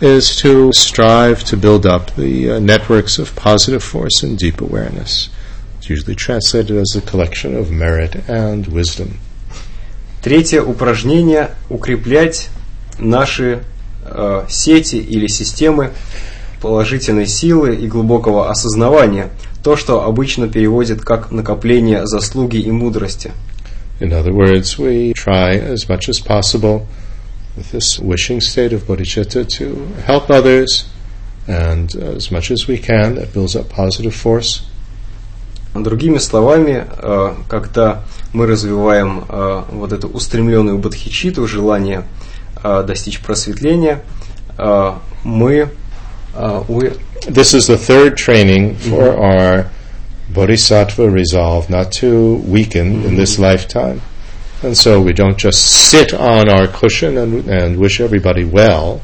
[0.00, 5.28] is to strive to build up the uh, networks of positive force and deep awareness.
[5.85, 9.19] It's usually translated as a collection of merit and wisdom.
[10.23, 12.49] Третье упражнение– укреплять
[12.97, 13.63] наши
[14.03, 15.91] э, сети или системы
[16.59, 19.29] положительной силы и глубокого осознавания,
[19.63, 23.31] то, что обычно переводят как накопление заслуги и мудрости.
[23.99, 26.87] In other words, we try as much as possible
[27.55, 30.87] with this wishing state of bodhicitta to help others,
[31.45, 34.63] and as much as we can, that builds up positive force.
[35.75, 36.87] Другими словами,
[37.49, 38.01] когда
[38.33, 42.05] мы развиваем вот эту устремленную бодхичиту, желание
[42.63, 44.01] достичь просветления,
[45.23, 45.69] мы
[47.27, 49.21] This is the third training for mm-hmm.
[49.21, 49.71] our
[50.33, 53.07] bodhisattva resolve not to weaken mm-hmm.
[53.07, 54.01] in this lifetime.
[54.61, 59.01] And so we don't just sit on our cushion and, and wish everybody well,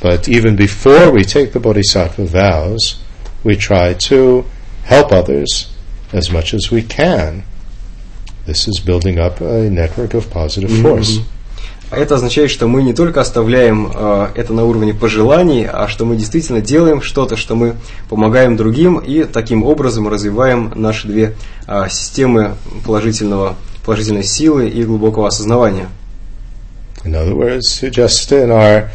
[0.00, 3.02] but even before we take the bodhisattva vows,
[3.44, 4.44] we try to
[4.88, 5.70] help others
[6.12, 7.44] as much as we can.
[8.46, 10.82] This is building up a network of positive mm-hmm.
[10.82, 11.20] force.
[11.90, 16.16] Это означает, что мы не только оставляем э, это на уровне пожеланий, а что мы
[16.16, 17.76] действительно делаем что-то, что мы
[18.10, 21.34] помогаем другим и таким образом развиваем наши две
[21.66, 23.56] э, системы положительного,
[23.86, 25.88] положительной силы и глубокого осознавания.
[27.04, 28.90] In other words, just in our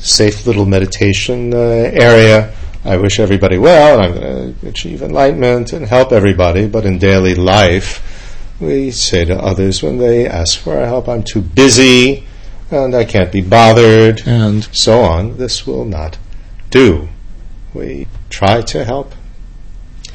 [0.00, 2.50] safe little meditation uh, area,
[2.85, 6.99] I wish everybody well, and I'm going to achieve enlightenment and help everybody, but in
[6.99, 8.01] daily life,
[8.59, 12.27] we say to others when they ask for our help, I'm too busy
[12.73, 15.37] and I can't be bothered, and so on.
[15.37, 16.17] This will not
[16.69, 17.07] do.
[17.73, 19.13] We try to help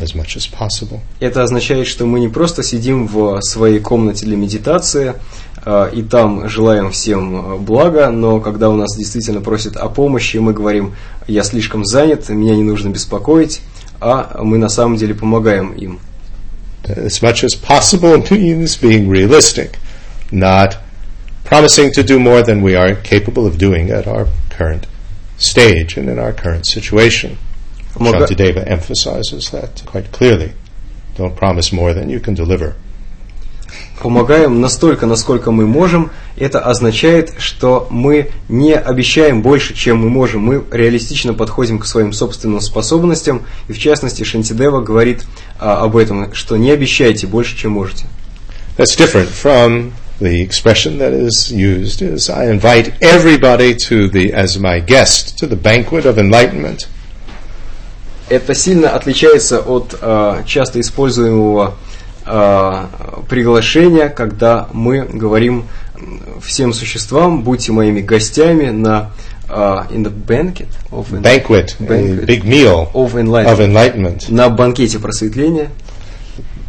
[0.00, 1.00] as much as possible.
[1.20, 5.14] Это означает, что мы не просто сидим в своей комнате для медитации,
[5.64, 10.52] э, и там желаем всем блага, но когда у нас действительно просят о помощи, мы
[10.52, 10.94] говорим,
[11.27, 13.61] я слишком занят, меня не нужно беспокоить,
[13.99, 15.99] а мы на самом деле помогаем им.
[16.83, 19.79] As much as possible means being realistic,
[20.31, 20.77] not
[21.45, 24.85] promising to do more than we are capable of doing at our current
[25.37, 27.37] stage and in our current situation.
[27.95, 30.53] Shantideva emphasizes that quite clearly.
[31.15, 32.75] Don't promise more than you can deliver.
[34.03, 36.11] Помогаем настолько, насколько мы можем.
[36.35, 40.41] Это означает, что мы не обещаем больше, чем мы можем.
[40.41, 43.43] Мы реалистично подходим к своим собственным способностям.
[43.69, 45.23] И в частности, Шантидева говорит
[45.57, 48.03] а, об этом, что не обещайте больше, чем можете.
[48.75, 54.59] That's different from the expression that is used is I invite everybody to the as
[54.59, 56.87] my guest to the banquet of enlightenment.
[58.27, 61.75] Это сильно отличается от а, часто используемого
[62.25, 62.89] а,
[63.29, 65.65] приглашения, когда мы говорим
[66.41, 69.11] всем существам, будьте моими гостями на
[69.49, 72.25] а, in the banquet of Banquet, a Banquet.
[72.25, 73.59] big meal of of enlightenment.
[73.59, 74.31] enlightenment.
[74.31, 75.69] на банкете просветления.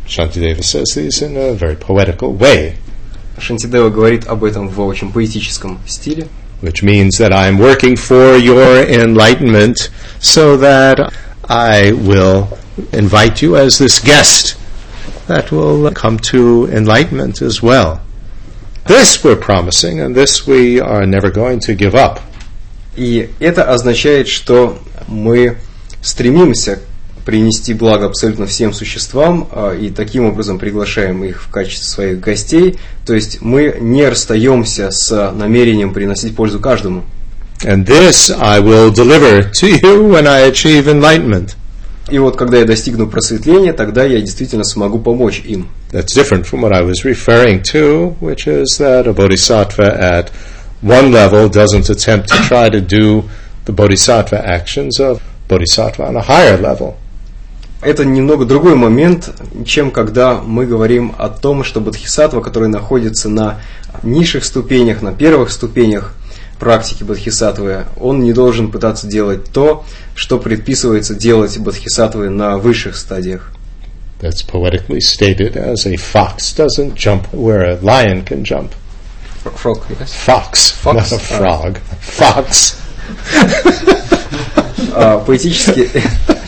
[0.06, 2.74] Shantideva says these in a very poetical way,
[3.38, 6.26] Шантидева говорит об этом в очень поэтическом стиле.
[6.60, 9.90] which means that I'm working for your enlightenment
[10.20, 11.12] so that
[11.46, 12.48] I will
[12.92, 14.56] invite you as this guest
[15.26, 18.00] that will come to enlightenment as well.
[18.86, 22.20] This we're promising, and this we are never going to give up.
[22.96, 25.56] И это означает, что мы
[26.00, 26.80] стремимся
[27.24, 32.78] принести благо абсолютно всем существам а, и таким образом приглашаем их в качестве своих гостей.
[33.06, 37.04] То есть мы не расстаемся с намерением приносить пользу каждому.
[37.62, 41.56] And this I will deliver to you when I achieve enlightenment.
[42.10, 45.68] И вот когда я достигну просветления, тогда я действительно смогу помочь им.
[45.90, 50.30] That's different from what I was referring to, which is that a bodhisattva at
[50.82, 53.24] one level doesn't attempt to try to do
[53.64, 56.96] the bodhisattva actions of bodhisattva on a higher level.
[57.80, 59.30] Это немного другой момент,
[59.66, 63.60] чем когда мы говорим о том, что бодхисаттва, который находится на
[64.02, 66.14] низших ступенях, на первых ступенях
[66.58, 69.84] практики бодхисаттвы, он не должен пытаться делать то,
[70.14, 73.50] что предписывается делать бодхисаттвы на высших стадиях.
[74.20, 78.72] That's poetically stated as a fox doesn't jump where a lion can jump.
[79.56, 80.14] Frog, yes?
[80.14, 81.18] Fox, Fox, not a ah.
[81.18, 81.78] frog.
[82.00, 82.76] Fox.
[84.96, 85.90] А, поэтически,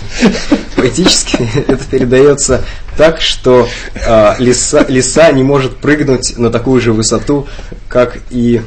[0.76, 2.64] поэтически это передается
[2.96, 3.68] так, что
[4.06, 7.48] а, лиса, лиса не может прыгнуть на такую же высоту,
[7.88, 8.62] как и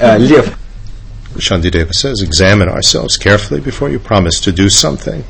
[0.00, 0.56] uh, live.
[1.34, 5.24] Shandideva says, examine ourselves carefully before you promise to do something.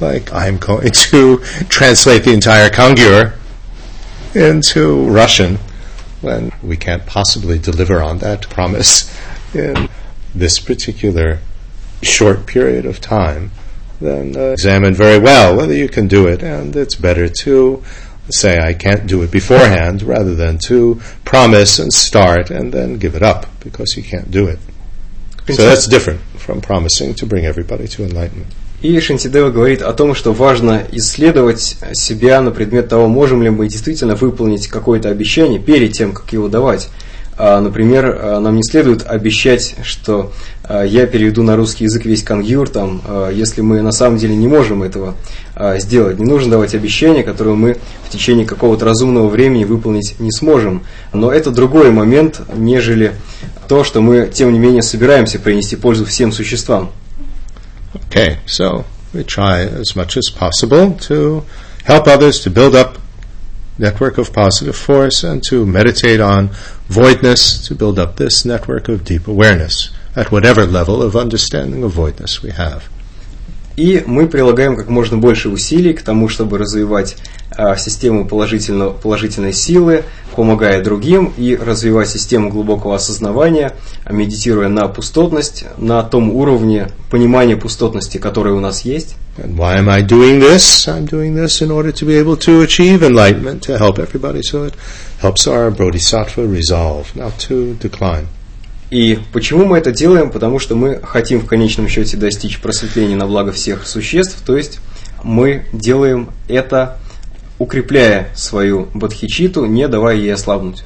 [0.00, 3.34] Like, I'm going to translate the entire Kangyur
[4.34, 5.58] into Russian
[6.20, 9.14] when we can't possibly deliver on that promise
[9.54, 9.88] in
[10.34, 11.40] this particular
[12.02, 13.50] short period of time.
[14.00, 17.82] Then uh, examine very well whether you can do it, and it's better to
[18.32, 23.14] say, I can't do it beforehand rather than to promise and start and then give
[23.14, 24.58] it up because you can't do it.
[25.48, 28.52] So that's different from promising to bring everybody to enlightenment.
[28.82, 33.68] И Шантидева говорит о том, что важно исследовать себя на предмет того, можем ли мы
[33.68, 36.88] действительно выполнить какое-то обещание перед тем, как его давать.
[37.42, 40.30] А, Например, а, нам не следует обещать, что
[40.62, 43.00] а, я переведу на русский язык весь кангюр, там,
[43.32, 45.14] если мы на самом деле не можем этого
[45.76, 46.18] сделать.
[46.18, 50.82] Не нужно давать обещания, которые мы в течение какого-то разумного времени выполнить не сможем.
[51.14, 53.14] Но это другой момент, нежели
[53.68, 56.90] то, что мы, тем не менее, собираемся принести пользу всем существам.
[57.94, 58.84] Okay, so
[59.14, 61.42] we try as much as possible to
[61.84, 62.98] help others to build up
[63.80, 66.48] network of positive force and to meditate on
[66.88, 71.90] voidness to build up this network of deep awareness at whatever level of understanding of
[71.90, 72.88] voidness we have.
[73.80, 77.16] И мы прилагаем как можно больше усилий к тому, чтобы развивать
[77.50, 80.04] а, систему положительной силы,
[80.36, 83.72] помогая другим, и развивать систему глубокого осознавания,
[84.04, 89.16] а, медитируя на пустотность, на том уровне понимания пустотности, который у нас есть.
[95.22, 98.26] Helps our bodhisattva resolve, not to decline.
[98.90, 100.30] И почему мы это делаем?
[100.30, 104.80] Потому что мы хотим в конечном счете достичь просветления на благо всех существ, то есть
[105.22, 106.98] мы делаем это,
[107.58, 110.82] укрепляя свою бодхичиту, не давая ей ослабнуть.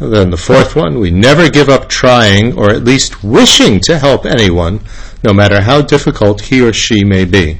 [0.00, 4.24] Then the fourth one, we never give up trying or at least wishing to help
[4.24, 4.80] anyone,
[5.22, 7.58] no matter how difficult he or she may be.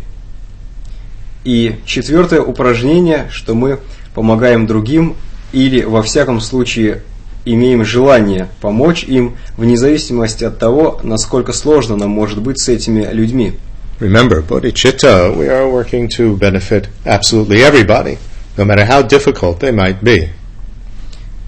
[1.45, 3.78] И четвертое упражнение, что мы
[4.14, 5.14] помогаем другим
[5.53, 7.03] или во всяком случае
[7.45, 13.09] имеем желание помочь им вне зависимости от того, насколько сложно нам может быть с этими
[13.12, 13.55] людьми.
[14.01, 18.18] Remember, bodhicitta, we are working to benefit absolutely everybody,
[18.57, 20.28] no matter how difficult they might be.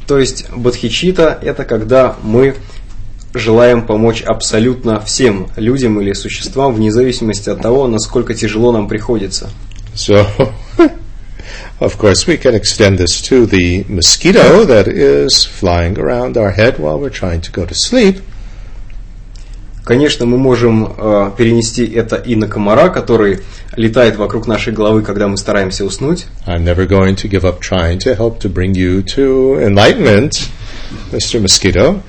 [0.06, 2.54] То есть бодхичита– это когда мы
[3.34, 9.50] желаем помочь абсолютно всем людям или существам, вне зависимости от того, насколько тяжело нам приходится.
[9.94, 10.24] So,
[11.79, 16.79] of course, we can extend this to the mosquito that is flying around our head
[16.79, 18.21] while we're trying to go to sleep.
[19.83, 23.39] Конечно, мы можем э, перенести это и на комара, который
[23.75, 26.27] летает вокруг нашей головы, когда мы стараемся уснуть.
[26.45, 30.51] I'm never going to give up trying to help to bring you to enlightenment,
[31.11, 31.41] Mr.
[31.41, 32.03] Mosquito.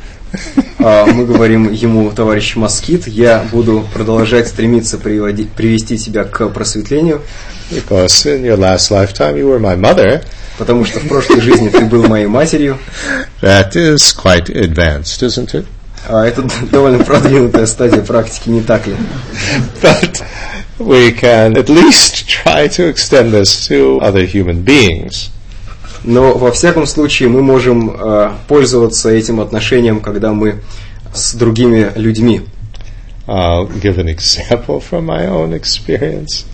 [0.80, 7.22] А мы говорим ему, товарищ Москит, я буду продолжать стремиться приводи- привести тебя к просветлению,
[7.72, 10.24] Because in your last lifetime you were my mother.
[10.58, 12.78] потому что в прошлой жизни ты был моей матерью.
[13.42, 15.66] That is quite advanced, isn't it?
[16.08, 18.96] А это довольно продвинутая стадия практики, не так ли?
[19.82, 20.22] But
[20.80, 25.30] we can at least try to extend this to other human beings.
[26.08, 30.62] Но во всяком случае мы можем э, пользоваться этим отношением, когда мы
[31.14, 32.44] с другими людьми.
[33.28, 36.46] I'll give an example from my own experience.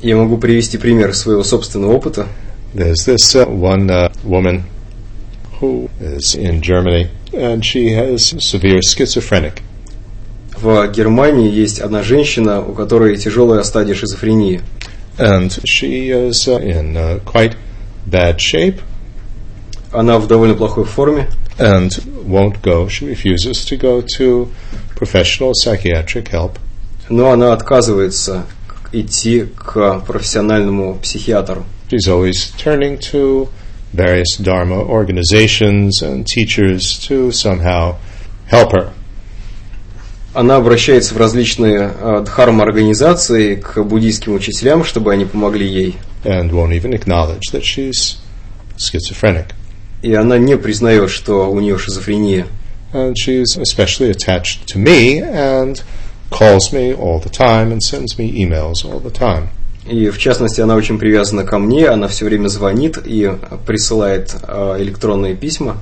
[0.00, 2.26] Я могу привести пример своего собственного опыта.
[2.74, 4.64] There's this uh, one uh, woman
[5.60, 9.62] who is in Germany, and she has severe schizophrenic.
[10.56, 14.60] В Германии есть одна женщина, у которой тяжелая стадия шизофрении.
[15.18, 17.54] And she is uh, in uh, quite
[18.05, 18.79] bad shape
[19.91, 21.89] Она в довольно плохой форме and
[22.27, 22.87] won't go.
[22.87, 24.49] She refuses to go to
[24.95, 26.57] professional psychiatric help.
[27.09, 31.65] но она отказывается к- идти к профессиональному психиатру.
[31.89, 33.47] She's always turning to
[33.93, 37.95] various Dharma organizations and teachers to somehow
[38.51, 38.91] help her.
[40.34, 45.96] Она обращается в различные э, дхарма-организации к буддийским учителям, чтобы они помогли ей.
[46.24, 48.16] and won't even acknowledge that she's
[48.76, 49.54] schizophrenic.
[50.02, 52.46] И она не признает, что у нее шизофрения.
[52.92, 55.82] And she's especially attached to me and
[56.30, 59.48] calls me all the time and sends me emails all the time.
[59.86, 63.32] И в частности, она очень привязана ко мне, она все время звонит и
[63.66, 65.78] присылает э, электронные письма.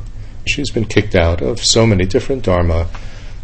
[0.46, 2.86] She's been kicked out of so many different Dharma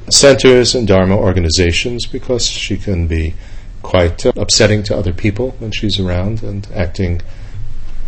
[0.09, 3.33] centers and Dharma organizations because she can be
[3.81, 7.21] quite uh, upsetting to other people when she's around and acting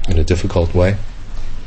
[0.10, 0.98] in a difficult way.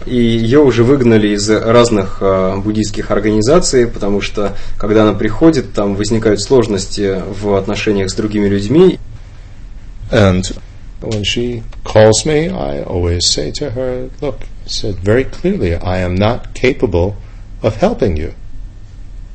[0.05, 5.97] И ее уже выгнали из разных э, буддийских организаций, потому что когда она приходит, там
[5.97, 9.01] возникают сложности в отношениях с другими людьми.
[10.13, 10.45] And
[11.01, 15.99] when she calls me, I always say to her, Look, I said very clearly, I
[15.99, 17.17] am not capable
[17.63, 18.35] of helping you.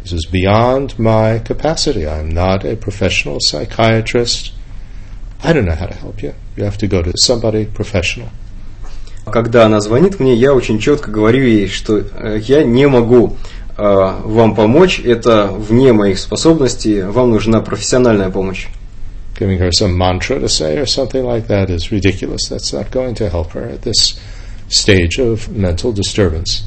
[0.05, 2.07] This is beyond my capacity.
[2.07, 4.51] I'm not a professional psychiatrist.
[5.43, 6.33] I don't know how to help you.
[6.55, 8.29] You have to go to somebody professional.
[9.25, 13.37] Когда она звонит мне, я очень четко говорю ей, что э, я не могу
[13.77, 13.81] э,
[14.23, 18.67] вам помочь, это вне моих способностей, вам нужна профессиональная помощь.
[19.39, 22.47] Giving her some mantra to say or something like that is ridiculous.
[22.47, 24.19] That's not going to help her at this
[24.69, 26.63] stage of mental disturbance.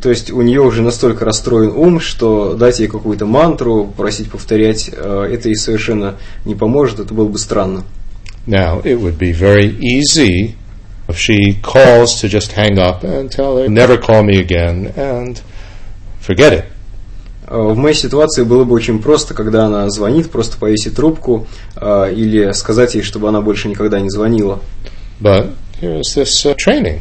[0.00, 4.88] То есть у нее уже настолько расстроен ум, что дать ей какую-то мантру, просить повторять,
[4.92, 7.84] э, это ей совершенно не поможет, это было бы странно.
[8.46, 10.54] Now, it would be very easy
[11.08, 15.40] if she calls to just hang up and tell her, never call me again, and
[16.20, 16.64] forget it.
[17.48, 22.12] Э, В моей ситуации было бы очень просто, когда она звонит, просто повесить трубку э,
[22.14, 24.60] или сказать ей, чтобы она больше никогда не звонила.
[25.20, 25.50] But
[25.82, 27.00] here's this uh, training.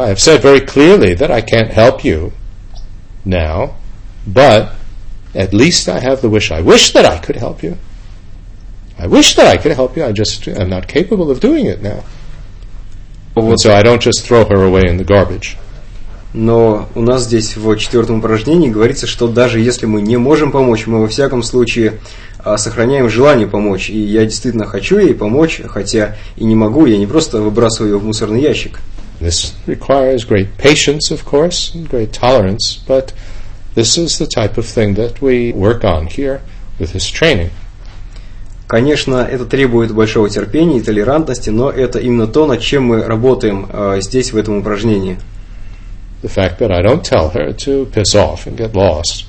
[0.00, 2.32] I have said very clearly that I can't help you
[3.24, 3.76] now,
[4.26, 4.74] but
[5.34, 6.50] at least I have the wish.
[6.50, 7.76] I wish that I could help you.
[8.98, 10.04] I wish that I could help you.
[10.04, 12.04] I just am not capable of doing it now.
[13.36, 13.60] And Вот.
[13.60, 15.56] so I don't just throw her away in the garbage.
[16.32, 20.86] Но у нас здесь в четвертом упражнении говорится, что даже если мы не можем помочь,
[20.86, 21.98] мы во всяком случае
[22.38, 23.90] а, сохраняем желание помочь.
[23.90, 27.98] И я действительно хочу ей помочь, хотя и не могу, я не просто выбрасываю ее
[27.98, 28.78] в мусорный ящик.
[29.20, 33.12] This requires great patience, of course, and great tolerance, but
[33.74, 36.40] this is the type of thing that we work on here
[36.78, 37.50] with this training.
[38.66, 43.68] Конечно, это требует большого терпения и толерантности, но это именно то, над чем мы работаем
[43.70, 45.18] а, здесь, в этом упражнении.
[46.22, 49.26] The fact that I don't tell her to piss off and get lost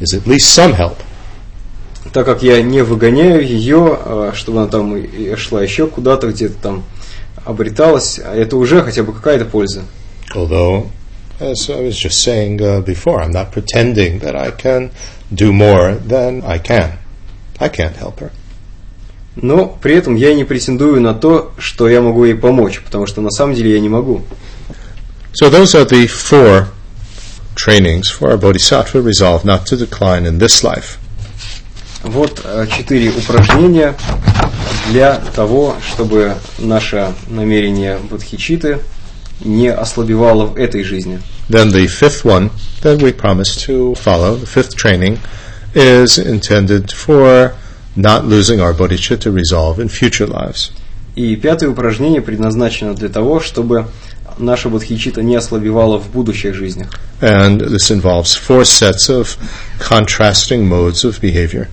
[0.00, 0.96] is at least some help.
[2.12, 4.96] Так как я не выгоняю ее, а, чтобы она там
[5.36, 6.84] шла еще куда-то, где-то там
[7.44, 9.82] обреталась, а это уже хотя бы какая-то польза.
[10.34, 10.90] Although
[11.40, 14.90] as I was just saying uh, before, I'm not pretending that I can
[15.32, 16.98] do more than I can.
[17.60, 18.30] I can't help her.
[19.36, 23.20] Но при этом я не претендую на то, что я могу ей помочь, потому что
[23.20, 24.22] на самом деле я не могу.
[25.32, 26.68] So those are the four
[27.54, 30.98] trainings for our bodhisattva resolve not to decline in this life.
[32.02, 33.94] Вот э, четыре упражнения
[34.90, 38.80] для того, чтобы наше намерение бодхичиты
[39.44, 41.20] не ослабевало в этой жизни.
[41.48, 42.50] Then the fifth one
[42.82, 45.18] that we promise to follow, the fifth training,
[45.74, 47.54] is intended for
[47.96, 50.72] not losing our bodhicitta resolve in future lives.
[51.14, 53.86] И пятое упражнение предназначено для того, чтобы
[54.38, 56.88] наша бодхичита не ослабевала в будущих жизнях.
[57.20, 59.36] And this involves four sets of
[59.80, 61.68] contrasting modes of behavior.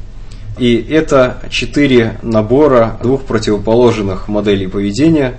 [0.58, 5.38] И это четыре набора двух противоположных моделей поведения.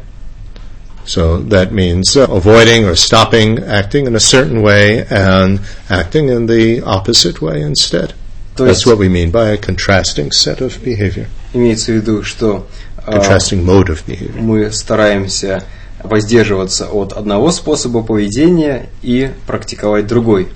[1.06, 6.46] So that means uh, avoiding or stopping acting in a certain way and acting in
[6.46, 8.12] the opposite way instead.
[8.56, 12.66] То That's what we mean by a contrasting set of behavior, имеется в виду, что
[13.06, 14.40] э, contrasting mode of behavior.
[14.40, 15.62] мы стараемся
[16.02, 20.48] воздерживаться от одного способа поведения и практиковать другой.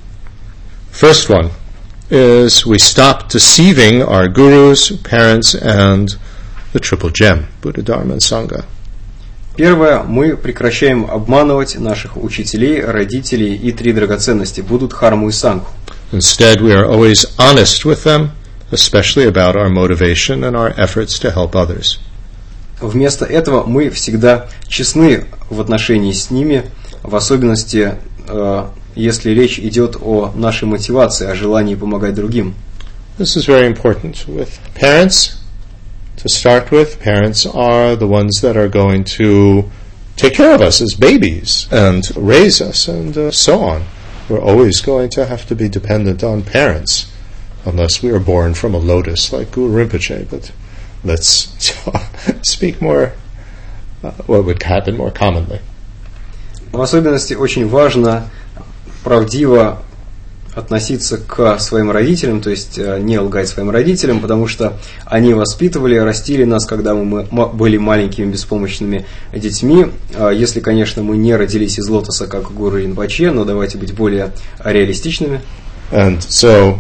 [0.92, 1.50] First one
[2.11, 6.16] is we stop deceiving our gurus, parents, and
[6.72, 8.64] the triple gem, Buddha, Dharma, and Sangha.
[9.56, 15.70] Первое, мы прекращаем обманывать наших учителей, родителей и три драгоценности, будут харму и сангху.
[16.12, 18.30] Instead, we are always honest with them,
[18.70, 21.98] especially about our motivation and our efforts to help others.
[22.80, 26.64] Вместо этого мы всегда честны в отношении с ними,
[27.02, 27.96] в особенности,
[28.28, 28.64] э,
[28.95, 32.55] если речь идет о нашей мотивации, о желании помогать другим.
[33.17, 35.38] This is very important with parents.
[36.17, 39.69] To start with, parents are the ones that are going to
[40.15, 43.86] take care of us as babies and raise us and uh, so on.
[44.29, 47.11] We're always going to have to be dependent on parents
[47.65, 50.29] unless we are born from a lotus like Guru Rinpoche.
[50.29, 50.51] But
[51.03, 51.49] let's
[52.41, 53.13] speak more,
[54.03, 55.59] uh, what would happen more commonly.
[56.71, 58.29] В особенности очень важно
[59.05, 59.82] правдиво
[60.55, 64.74] относиться к своим родителям, то есть э, не лгать своим родителям, потому что
[65.05, 69.86] они воспитывали, растили нас, когда мы были маленькими беспомощными детьми.
[70.14, 74.32] А Если, конечно, мы не родились из лотоса, как гуру Ринпоче, но давайте быть более
[74.64, 75.40] реалистичными.
[75.92, 76.78] And so,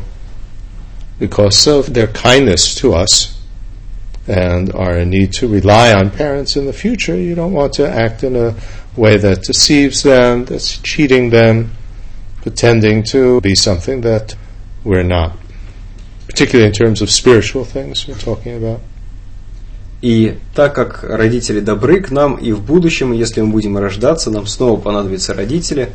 [1.18, 3.36] because of their kindness to us
[4.26, 8.22] and our need to rely on parents in the future, you don't want to act
[8.22, 8.54] in a
[8.96, 11.70] way that deceives them, that's cheating them,
[12.42, 14.34] pretending to be something that
[14.84, 15.32] we're not.
[16.26, 18.80] Particularly in terms of spiritual things we're talking about.
[20.02, 24.46] И так как родители добры к нам, и в будущем, если мы будем рождаться, нам
[24.46, 25.90] снова понадобятся родители,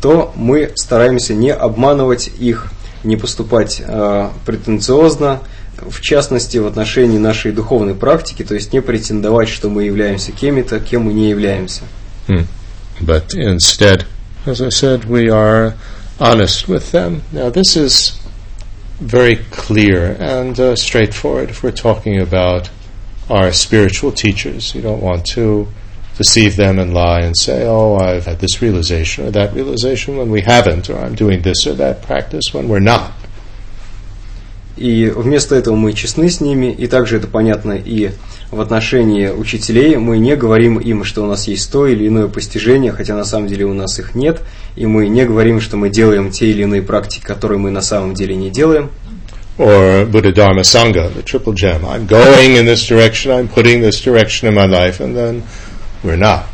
[0.00, 2.72] то мы стараемся не обманывать их,
[3.02, 5.40] не поступать э, претенциозно,
[5.76, 10.80] в частности, в отношении нашей духовной практики, то есть не претендовать, что мы являемся кем-то,
[10.80, 11.82] кем мы не являемся.
[12.28, 12.46] Hmm.
[13.00, 14.06] But instead,
[14.45, 15.75] as I said, we are
[16.19, 17.23] honest with them.
[17.31, 18.19] Now, this is
[18.99, 22.69] very clear and uh, straightforward if we're talking about
[23.29, 24.75] our spiritual teachers.
[24.75, 25.67] You don't want to
[26.17, 30.29] deceive them and lie and say, oh, I've had this realization or that realization when
[30.29, 33.13] we haven't, or I'm doing this or that practice when we're not.
[34.75, 38.11] И вместо этого мы честны с ними, и также это понятно и
[38.54, 39.96] в отношении учителей.
[39.96, 43.48] Мы не говорим им, что у нас есть то или иное постижение, хотя на самом
[43.48, 44.40] деле у нас их нет,
[44.76, 48.14] и мы не говорим, что мы делаем те или иные практики, которые мы на самом
[48.14, 48.90] деле не делаем.
[49.56, 51.84] Or Buddha Dharma Sangha, the triple gem.
[51.84, 55.44] I'm going in this direction, I'm putting this direction in my life, and then
[56.02, 56.46] we're not.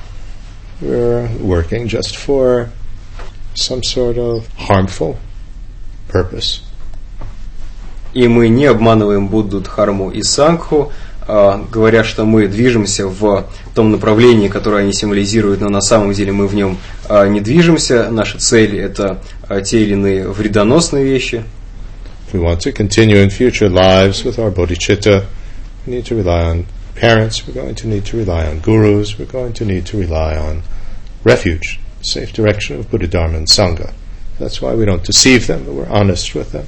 [0.83, 2.69] We're working just for
[3.55, 5.17] some sort of harmful
[6.09, 6.63] purpose.
[8.13, 10.93] И мы не обманываем Будду, Дхарму и Сангху,
[11.71, 16.47] говоря, что мы движемся в том направлении, которое они символизируют, но на самом деле мы
[16.47, 16.79] в нем
[17.09, 18.11] а, не движемся.
[18.11, 21.45] Наша цель– это а, те или иные вредоносные вещи.
[22.27, 25.25] If we want to continue in future lives with our bodhicitta,
[25.87, 29.25] we need to rely on parents, we're going to need to rely on gurus, we're
[29.25, 30.63] going to need to rely on
[31.25, 33.93] refuge, safe direction of Buddha Dharma and Sangha.
[34.39, 36.67] That's why we don't deceive them, but we're honest with them.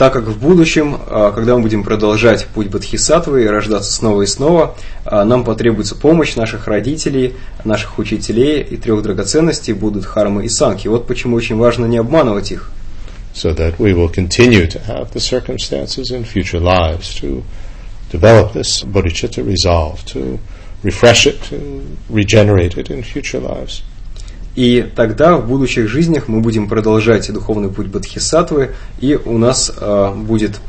[0.00, 4.26] Так как в будущем, а, когда мы будем продолжать путь Бодхисаттвы и рождаться снова и
[4.26, 4.74] снова,
[5.04, 7.34] а, нам потребуется помощь наших родителей,
[7.66, 10.88] наших учителей и трех драгоценностей будут Хармы и Санки.
[10.88, 12.70] Вот почему очень важно не обманывать их.
[13.34, 17.44] so that we will continue to have the circumstances in future lives to
[18.10, 20.38] develop this bodhicitta resolve, to
[20.82, 23.82] refresh it, to regenerate it in future lives.
[24.56, 28.70] И тогда в будущих жизнях мы будем продолжать духовный путь Бодхисаттвы,
[29.00, 30.60] и у нас э, будет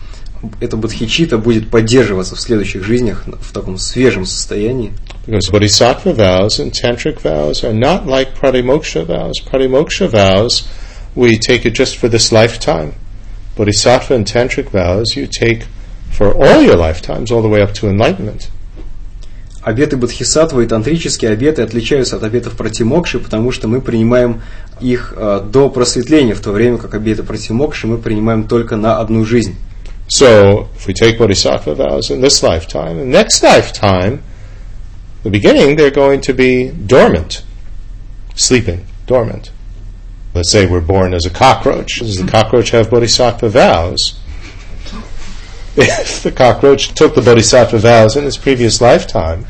[0.59, 4.91] эта бодхичита будет поддерживаться в следующих жизнях в таком свежем состоянии.
[13.55, 15.65] Bodhisattva and tantric vows you take
[16.09, 18.49] for all your lifetimes, all the way up to enlightenment.
[19.62, 24.41] Обеты Бодхисаттвы и тантрические обеты отличаются от обетов Пратимокши, потому что мы принимаем
[24.80, 29.24] их э, до просветления, в то время как обеты Пратимокши мы принимаем только на одну
[29.24, 29.55] жизнь.
[30.07, 34.22] So, if we take bodhisattva vows in this lifetime, in next lifetime,
[35.24, 37.43] the beginning, they're going to be dormant,
[38.36, 39.51] sleeping, dormant.
[40.34, 41.99] Let's say we're born as a cockroach.
[41.99, 44.20] Does the cockroach have bodhisattva vows?
[45.76, 49.45] If the cockroach took the bodhisattva vows in its previous lifetime,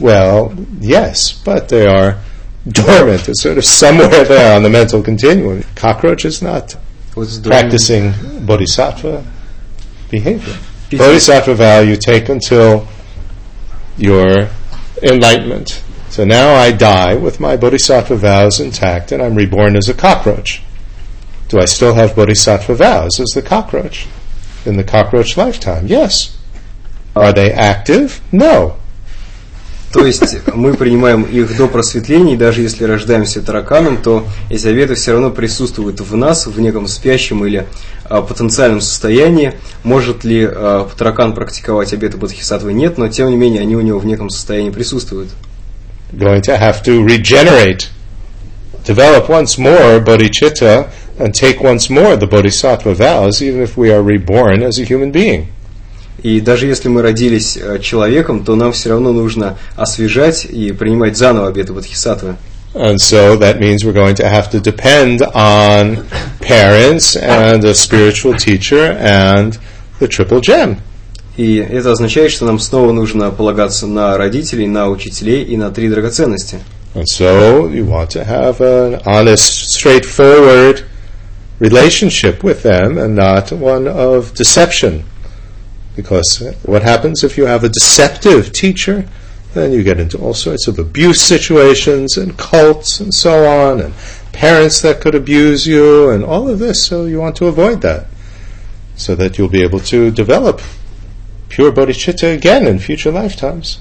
[0.00, 2.18] well, yes, but they are
[2.66, 3.28] dormant.
[3.28, 5.62] It's sort of somewhere there on the mental continuum.
[5.74, 6.76] Cockroach is not
[7.42, 8.12] practicing
[8.46, 9.24] bodhisattva
[10.10, 10.56] behavior.
[10.90, 12.86] Bodhisattva vow you take until
[13.96, 14.48] your
[15.02, 15.82] enlightenment.
[16.10, 20.62] So now I die with my bodhisattva vows intact and I'm reborn as a cockroach.
[21.48, 24.06] Do I still have bodhisattva vows as the cockroach
[24.66, 25.86] in the cockroach lifetime?
[25.86, 26.36] Yes.
[27.14, 28.20] Are they active?
[28.32, 28.76] No.
[29.92, 34.94] То есть мы принимаем их до просветления, и даже если рождаемся тараканом, то эти обеты
[34.94, 37.66] все равно присутствуют в нас, в неком спящем или
[38.04, 39.54] а, потенциальном состоянии.
[39.84, 42.74] Может ли а, таракан практиковать обеты бодхисаттвы?
[42.74, 45.30] Нет, но тем не менее они у него в неком состоянии присутствуют.
[46.12, 47.88] Going to have to regenerate,
[48.86, 54.01] develop once more bodhicitta, and take once more the bodhisattva vows, even if we are
[54.01, 55.47] reborn as a human being.
[56.23, 61.17] И даже если мы родились э, человеком, то нам все равно нужно освежать и принимать
[61.17, 62.35] заново обеты Бодхисаттвы.
[62.73, 66.05] And so that means we're going to have to depend on
[66.39, 69.57] parents and a spiritual teacher and
[69.99, 70.77] the triple gem.
[71.37, 75.89] И это означает, что нам снова нужно полагаться на родителей, на учителей и на три
[75.89, 76.59] драгоценности.
[76.93, 80.83] And so you want to have an honest, straightforward
[81.58, 85.04] relationship with them and not one of deception.
[85.94, 89.08] Because what happens if you have a deceptive teacher?
[89.54, 93.94] Then you get into all sorts of abuse situations and cults and so on, and
[94.32, 96.84] parents that could abuse you, and all of this.
[96.84, 98.06] So you want to avoid that,
[98.96, 100.60] so that you'll be able to develop
[101.48, 103.78] pure bodhicitta again in future lifetimes.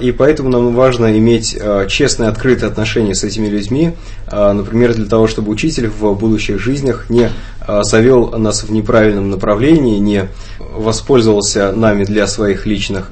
[0.00, 3.92] И поэтому нам важно иметь э, честные, открытые отношения с этими людьми,
[4.28, 7.30] э, например, для того, чтобы учитель в будущих жизнях не
[7.66, 10.28] э, завел нас в неправильном направлении, не
[10.58, 13.10] воспользовался нами для своих личных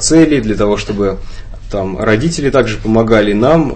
[0.00, 1.18] целей, для того, чтобы
[1.70, 3.72] там родители также помогали нам,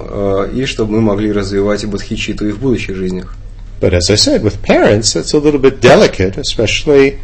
[0.53, 3.37] и чтобы мы могли развивать бодхичиту и в будущих жизнях.
[3.81, 7.19] But as I said, with parents, it's a little bit delicate, especially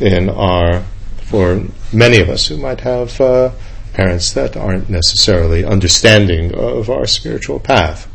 [0.00, 0.82] in our,
[1.30, 1.62] for
[1.92, 3.50] many of us who might have uh,
[3.94, 8.08] parents that aren't necessarily understanding of our spiritual path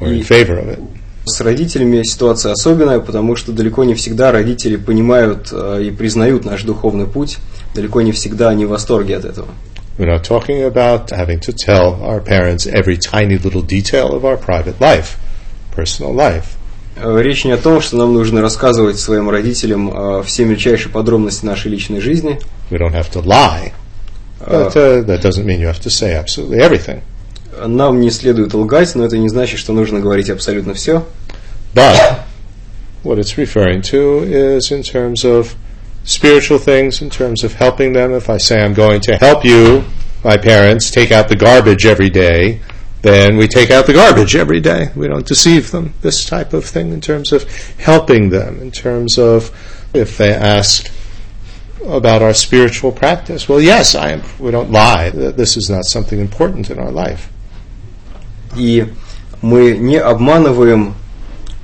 [0.00, 0.80] or in favor of it.
[1.24, 6.62] С родителями ситуация особенная, потому что далеко не всегда родители понимают э, и признают наш
[6.62, 7.38] духовный путь,
[7.74, 9.48] далеко не всегда они в восторге от этого.
[9.98, 14.38] We're not talking about having to tell our parents every tiny little detail of our
[14.38, 15.18] private life,
[15.76, 16.56] personal life.
[16.96, 21.44] Э, речь не о том, что нам нужно рассказывать своим родителям э, все мельчайшие подробности
[21.44, 22.40] нашей личной жизни.
[22.70, 23.72] We don't have to lie.
[24.39, 27.01] But uh, that doesn't mean you have to say absolutely everything.
[27.57, 31.05] Нам не следует лгать, но это не значит, что нужно говорить абсолютно все.
[31.73, 32.25] But
[33.03, 35.55] what it's referring to is in terms of
[36.03, 38.13] spiritual things, in terms of helping them.
[38.13, 39.83] If I say I'm going to help you,
[40.23, 42.61] my parents, take out the garbage every day,
[43.01, 44.89] then we take out the garbage every day.
[44.95, 45.93] We don't deceive them.
[46.01, 47.43] This type of thing in terms of
[47.77, 49.51] helping them, in terms of
[49.93, 50.89] if they ask,
[51.86, 53.48] about our spiritual practice.
[53.48, 55.10] Well, yes, I am, we don't lie.
[55.10, 57.28] This is not something important in our life.
[58.56, 58.86] И
[59.42, 60.94] мы не обманываем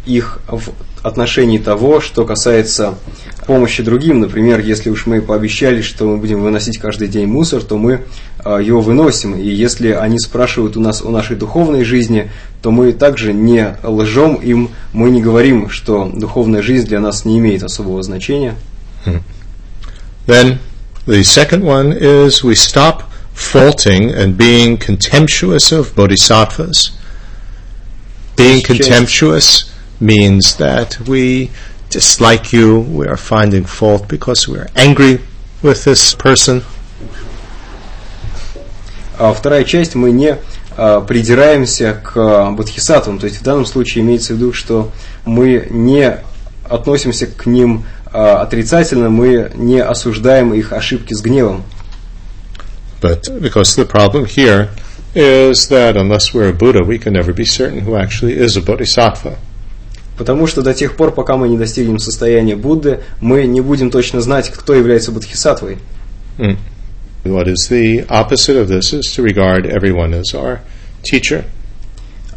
[0.06, 0.70] их в
[1.02, 2.94] отношении того, что касается
[3.46, 4.20] помощи другим.
[4.20, 8.02] Например, если уж мы пообещали, что мы будем выносить каждый день мусор, то мы
[8.44, 9.34] э, его выносим.
[9.34, 12.30] И если они спрашивают у нас о нашей духовной жизни,
[12.62, 17.38] то мы также не лжем им, мы не говорим, что духовная жизнь для нас не
[17.38, 18.54] имеет особого значения.
[19.04, 19.20] Hmm.
[20.25, 20.59] Then
[21.05, 26.91] the second one is we stop faulting and being contemptuous of bodhisattvas.
[28.35, 31.51] Being contemptuous means that we
[31.89, 35.19] dislike you, we are finding fault because we are angry
[35.61, 36.63] with this person.
[39.17, 40.37] А вторая часть мы не
[41.07, 43.19] придираемся к бодхисаттвам.
[43.19, 44.91] То есть в данном случае имеется в виду, что
[45.25, 46.17] мы не
[46.67, 47.85] относимся к ним
[48.16, 51.64] отрицательно, мы не осуждаем их ошибки с гневом.
[53.00, 54.70] But because the problem here
[55.14, 58.62] is that unless we're a Buddha, we can never be certain who actually is a
[58.62, 59.36] bodhisattva.
[60.16, 64.20] Потому что до тех пор, пока мы не достигнем состояния Будды, мы не будем точно
[64.20, 65.78] знать, кто является бодхисаттвой.
[66.38, 66.56] Mm.
[67.24, 70.60] What is the opposite of this is to regard everyone as our
[71.02, 71.44] teacher.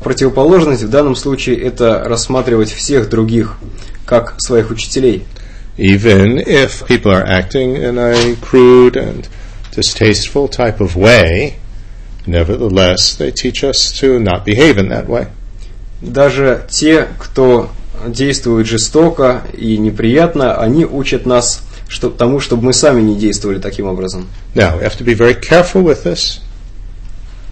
[0.02, 3.58] Противоположность в данном случае это рассматривать всех других
[4.06, 5.26] как своих учителей.
[5.80, 9.30] Even if people are acting in a crude and
[9.72, 11.56] distasteful type of way,
[12.28, 15.28] nevertheless they teach us to not behave in that way.
[16.02, 17.70] Даже те, кто
[18.06, 23.86] действует жестоко и неприятно, они учат нас что, тому, чтобы мы сами не действовали таким
[23.88, 24.28] образом.
[24.54, 26.42] Now, we have to be very careful with this.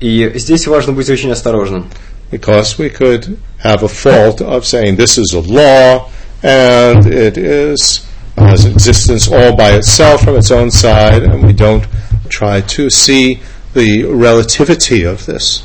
[0.01, 1.89] И здесь важно быть очень осторожным.
[2.29, 6.09] Because we could have a fault of saying this is a law
[6.43, 8.03] and it is
[8.36, 11.86] has existence all by itself from its own side, and we don't
[12.28, 13.40] try to see
[13.74, 15.64] the relativity of this.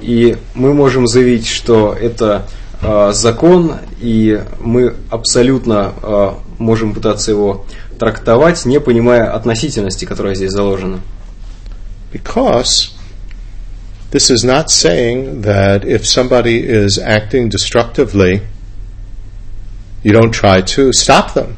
[0.00, 2.46] И мы можем заявить, что это
[2.82, 7.66] э, закон, и мы абсолютно э, можем пытаться его
[7.98, 11.00] трактовать, не понимая относительности, которая здесь заложена.
[12.12, 12.92] Because
[14.12, 18.42] this is not saying that if somebody is acting destructively,
[20.02, 21.56] you don't try to stop them.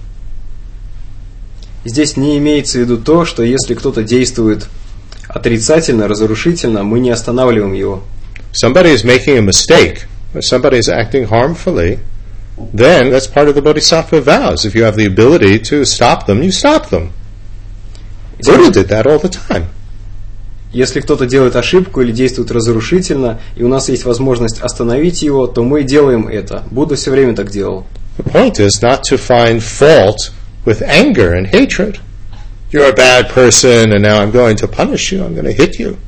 [1.85, 4.67] Здесь не имеется в виду то, что если кто-то действует
[5.29, 8.03] отрицательно, разрушительно, мы не останавливаем его.
[8.51, 11.99] Somebody is making a mistake, or somebody is acting harmfully,
[12.73, 14.65] then that's part of the bodhisattva vows.
[14.65, 17.11] If you have the ability to stop them, you stop them.
[18.43, 19.65] Buddha did that all the time.
[20.73, 25.63] Если кто-то делает ошибку или действует разрушительно, и у нас есть возможность остановить его, то
[25.63, 26.63] мы делаем это.
[26.71, 27.85] Будда все время так делал.
[28.17, 30.31] The point is not to find fault
[30.64, 32.00] with anger and hatred.
[32.70, 35.24] You're a bad person, and now I'm going to punish you.
[35.24, 35.98] I'm going to hit you.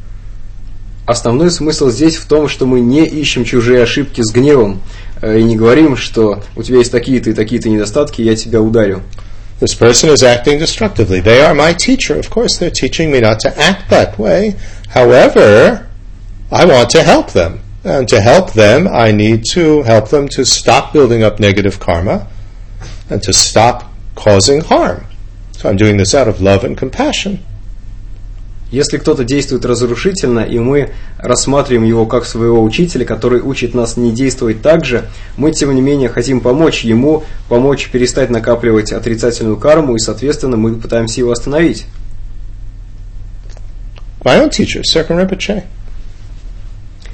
[1.06, 4.80] Основной смысл здесь в том, что мы не ищем чужие ошибки с гневом
[5.20, 9.02] и не говорим, что у тебя есть такие-то и такие-то недостатки, я тебя ударю.
[9.60, 11.20] This person is acting destructively.
[11.20, 12.18] They are my teacher.
[12.18, 14.56] Of course, they're teaching me not to act that way.
[14.88, 15.86] However,
[16.50, 17.60] I want to help them.
[17.84, 22.28] And to help them, I need to help them to stop building up negative karma
[23.10, 25.05] and to stop causing harm.
[25.53, 27.39] So I'm doing this out of love and compassion.
[28.69, 30.89] Если кто-то действует разрушительно, и мы
[31.19, 35.05] рассматриваем его как своего учителя, который учит нас не действовать так же,
[35.37, 40.75] мы, тем не менее, хотим помочь ему, помочь перестать накапливать отрицательную карму, и, соответственно, мы
[40.75, 41.85] пытаемся его остановить.
[44.21, 45.63] My own teacher, Serkan Rinpoche.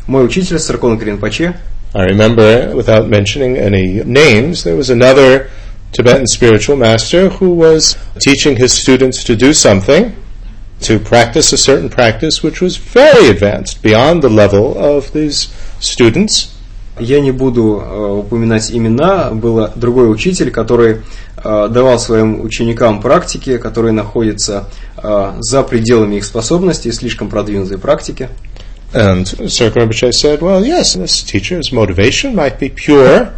[0.08, 1.56] Мой учитель Саркон Кринпаче.
[1.94, 5.50] I remember, without mentioning any names, there was another
[5.94, 10.16] Tibetan spiritual master who was teaching his students to do something,
[10.82, 16.50] to practice a certain practice which was very advanced, beyond the level of these students.
[17.00, 21.02] Я не буду э, упоминать имена, был другой учитель, который
[21.44, 24.66] э, давал своим ученикам практики, которые находятся
[24.98, 28.30] э, за пределами их способностей, слишком продвинутой практики.
[28.94, 33.34] And Sir Rinpoche said, well, yes, this teacher's motivation might be pure,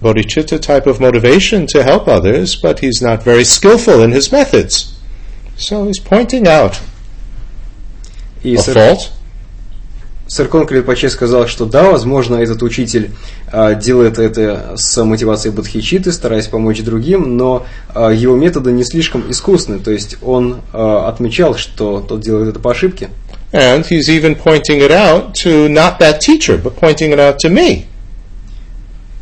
[0.00, 4.94] bodhicitta type of motivation to help others, but he's not very skillful in his methods.
[5.56, 6.80] So he's pointing out
[8.42, 9.10] И a Сэр- fault.
[10.28, 13.12] Саркон Крипаче сказал, что да, возможно, этот учитель
[13.50, 19.30] а, делает это с мотивацией бодхичиты, стараясь помочь другим, но а, его методы не слишком
[19.30, 23.08] искусны, то есть он а, отмечал, что тот делает это по ошибке.
[23.52, 27.48] And he's even pointing it out to not that teacher, but pointing it out to
[27.48, 27.86] me,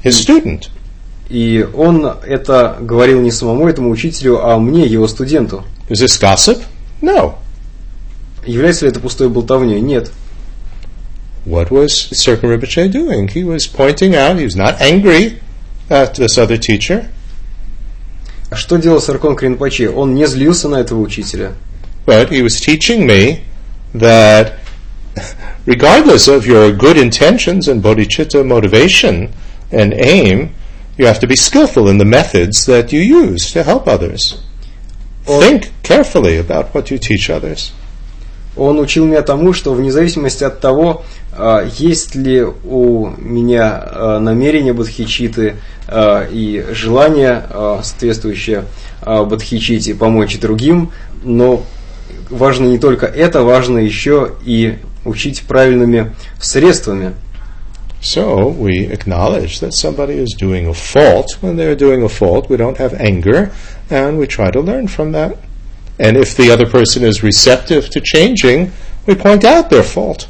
[0.06, 0.68] his student.
[1.28, 5.64] И он это говорил не самому этому учителю, а мне, его студенту.
[5.88, 6.62] Is this gossip?
[7.02, 7.34] No.
[8.44, 9.80] Является ли это пустой болтовней?
[9.80, 10.10] Нет.
[11.44, 13.28] What was Serkan Rinpoche doing?
[13.28, 15.40] He was pointing out, he was not angry
[15.88, 17.06] at this other teacher,
[18.50, 19.90] А Что делал Саркон Кринпаче?
[19.90, 21.52] Он не злился на этого учителя.
[22.06, 23.40] but he was teaching me
[23.92, 24.54] that
[25.66, 29.32] regardless of your good intentions and bodhicitta motivation
[29.70, 30.54] and aim,
[30.96, 34.40] you have to be skillful in the methods that you use to help others.
[35.26, 37.72] Or- Think carefully about what you teach others.
[38.56, 44.18] Он учил меня тому, что вне зависимости от того, а, есть ли у меня а,
[44.18, 45.56] намерение бодхичиты
[45.86, 47.44] а, и желание,
[47.82, 48.64] соответствующее
[49.04, 50.90] бодхичите, помочь другим,
[51.22, 51.64] но
[52.30, 57.14] важно не только это, важно еще и учить правильными средствами.
[58.06, 61.38] So we acknowledge that somebody is doing a fault.
[61.40, 63.50] When they're doing a fault, we don't have anger,
[63.90, 65.36] and we try to learn from that.
[65.98, 68.70] And if the other person is receptive to changing,
[69.06, 70.28] we point out their fault.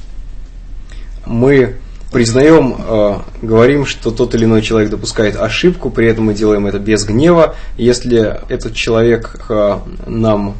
[1.27, 1.74] Мы
[2.11, 6.79] признаем, э, говорим, что тот или иной человек допускает ошибку, при этом мы делаем это
[6.79, 7.57] без гнева.
[7.77, 10.57] Если этот человек э, нам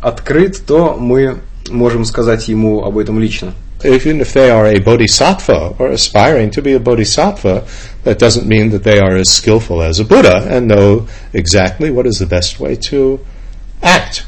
[0.00, 3.54] открыт, то мы можем сказать ему об этом лично.
[3.85, 7.65] Even if they are a bodhisattva or aspiring to be a bodhisattva,
[8.05, 12.05] that doesn't mean that they are as skillful as a Buddha and know exactly what
[12.05, 13.19] is the best way to
[13.81, 14.23] act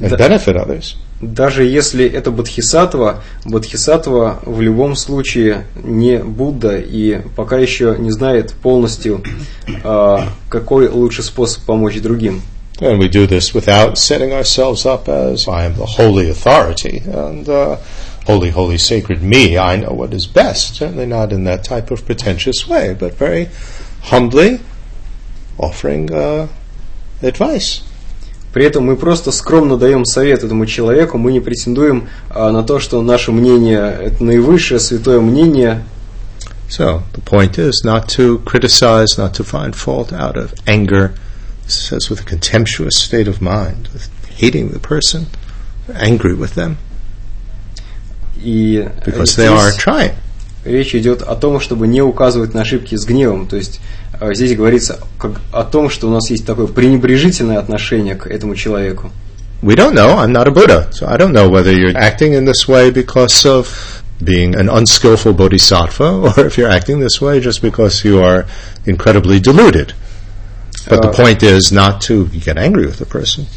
[0.00, 0.16] and Да.
[0.16, 0.94] benefit others.
[1.20, 8.52] Даже если это бодхисаттва, бодхисаттва в любом случае не Будда и пока еще не знает
[8.52, 9.22] полностью,
[9.66, 10.16] э,
[10.48, 12.42] какой лучший способ помочь другим.
[12.80, 17.48] And we do this without setting ourselves up as I am the holy authority and
[17.48, 17.76] uh,
[18.26, 19.58] holy, holy, sacred me.
[19.58, 20.76] I know what is best.
[20.76, 23.48] Certainly not in that type of pretentious way, but very
[24.02, 24.60] humbly
[25.58, 26.48] offering uh,
[27.22, 27.82] advice.
[28.52, 32.78] При этом мы просто скромно даем совет этому человеку, мы не претендуем а, на то,
[32.78, 35.82] что наше мнение это наивысшее святое мнение.
[36.68, 41.14] So the point is not to criticize, not to find fault out of anger.
[41.64, 45.26] This says with a contemptuous state of mind, with hating the person,
[45.92, 46.78] angry with them
[48.41, 50.13] И because they are trying.
[50.65, 53.47] речь идет о том, чтобы не указывать на ошибки с гневом.
[53.47, 53.79] То есть
[54.19, 58.55] а, здесь говорится как о том, что у нас есть такое пренебрежительное отношение к этому
[58.55, 59.11] человеку.
[59.61, 60.17] We don't know.
[60.17, 63.45] I'm not a Buddha, so I don't know whether you're acting in this way because
[63.45, 68.45] of being an unskillful bodhisattva or if you're acting this way just because you are
[68.85, 69.93] incredibly deluded.
[70.87, 73.47] But the Uh, point is not to get angry with the person.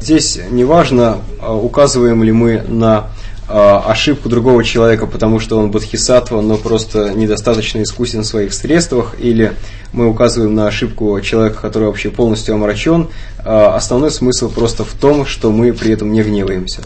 [0.00, 3.10] Здесь неважно, а, указываем ли мы на а,
[3.50, 9.56] ошибку другого человека, потому что он бодхисаттва, но просто недостаточно искусен в своих средствах, или
[9.92, 13.08] мы указываем на ошибку человека, который вообще полностью омрачен.
[13.38, 16.82] А, Основной смысл просто в том, что мы при этом не гневаемся.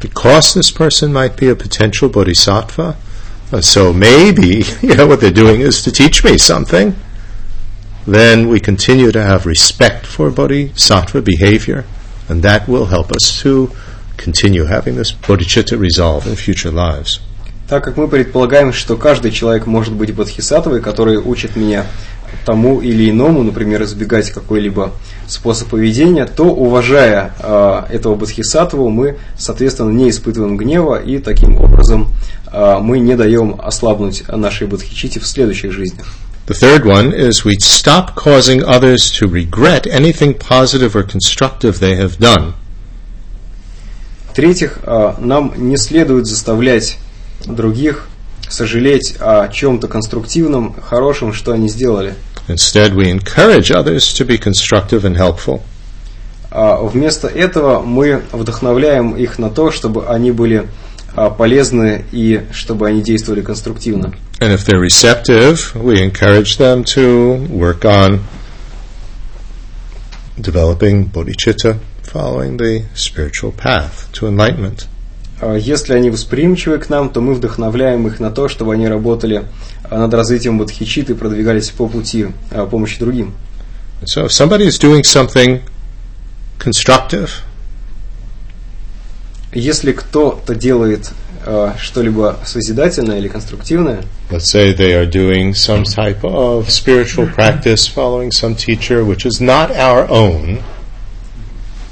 [0.00, 2.96] Because this person might be a potential bodhisattva,
[3.50, 6.94] uh, so maybe, you know, what they're doing is to teach me something,
[8.06, 11.84] then we continue to have respect for bodhisattva behavior,
[12.28, 13.70] and that will help us to
[14.18, 17.20] continue having this bodhicitta resolve in future lives.
[17.68, 21.84] Так как мы предполагаем, что каждый человек может быть бодхисаттвой, который учит меня
[22.46, 24.92] тому или иному, например, избегать какой-либо
[25.26, 32.08] способ поведения, то, уважая э, этого бодхисаттву, мы, соответственно, не испытываем гнева, и таким образом
[32.50, 36.06] э, мы не даем ослабнуть нашей бодхичите в следующих жизнях.
[36.46, 41.96] The third one is we stop causing others to regret anything positive or constructive they
[41.96, 42.54] have done.
[44.38, 46.98] В-третьих, э, нам не следует заставлять
[47.44, 48.06] других
[48.48, 52.14] сожалеть о чем-то конструктивном, хорошем, что они сделали.
[52.46, 55.60] Instead, we encourage others to be constructive and helpful.
[56.52, 60.68] А вместо этого мы вдохновляем их на то, чтобы они были
[61.16, 64.14] а, полезны и чтобы они действовали конструктивно.
[64.38, 68.20] And if they're receptive, we encourage them to work on
[70.36, 74.86] developing bodhicitta, following the spiritual path to enlightenment.
[75.40, 79.44] А Если они восприимчивы к нам, то мы вдохновляем их на то, чтобы они работали
[79.84, 83.34] а, над развитием бодхичиты и продвигались по пути а, помощи другим.
[84.04, 85.60] So if somebody is doing something
[86.58, 87.30] constructive,
[89.52, 91.10] Если кто-то делает
[91.80, 98.30] что-либо созидательное или конструктивное, let's say they are doing some type of spiritual practice, following
[98.30, 100.58] some teacher which is not our own,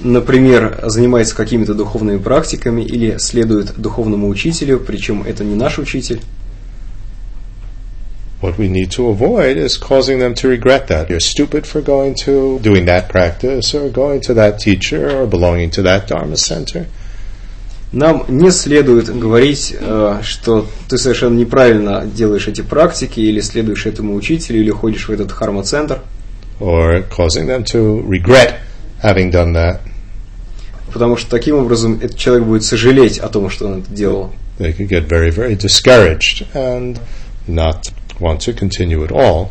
[0.00, 6.20] например, занимается какими-то духовными практиками или следует духовному учителю, причем это не наш учитель,
[8.42, 11.08] what we need to avoid is causing them to regret that.
[11.08, 15.70] You're stupid for going to doing that practice or going to that teacher or belonging
[15.70, 16.86] to that Dharma center.
[17.92, 24.14] Нам не следует говорить, э, что ты совершенно неправильно делаешь эти практики, или следуешь этому
[24.16, 26.00] учителю, или ходишь в этот харма-центр,
[26.60, 28.56] or causing them to regret
[29.06, 29.78] having done that.
[30.92, 34.32] потому что таким образом этот человек будет сожалеть о том, что он это делал.
[34.58, 36.98] They could get very, very discouraged and
[37.46, 39.50] not want to continue at all.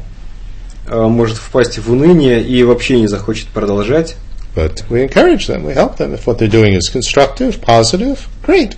[0.87, 4.15] Э, Может впасть в уныние и вообще не захочет продолжать.
[4.55, 6.13] But we encourage them, we help them.
[6.13, 8.75] If what they're doing is constructive, positive, great.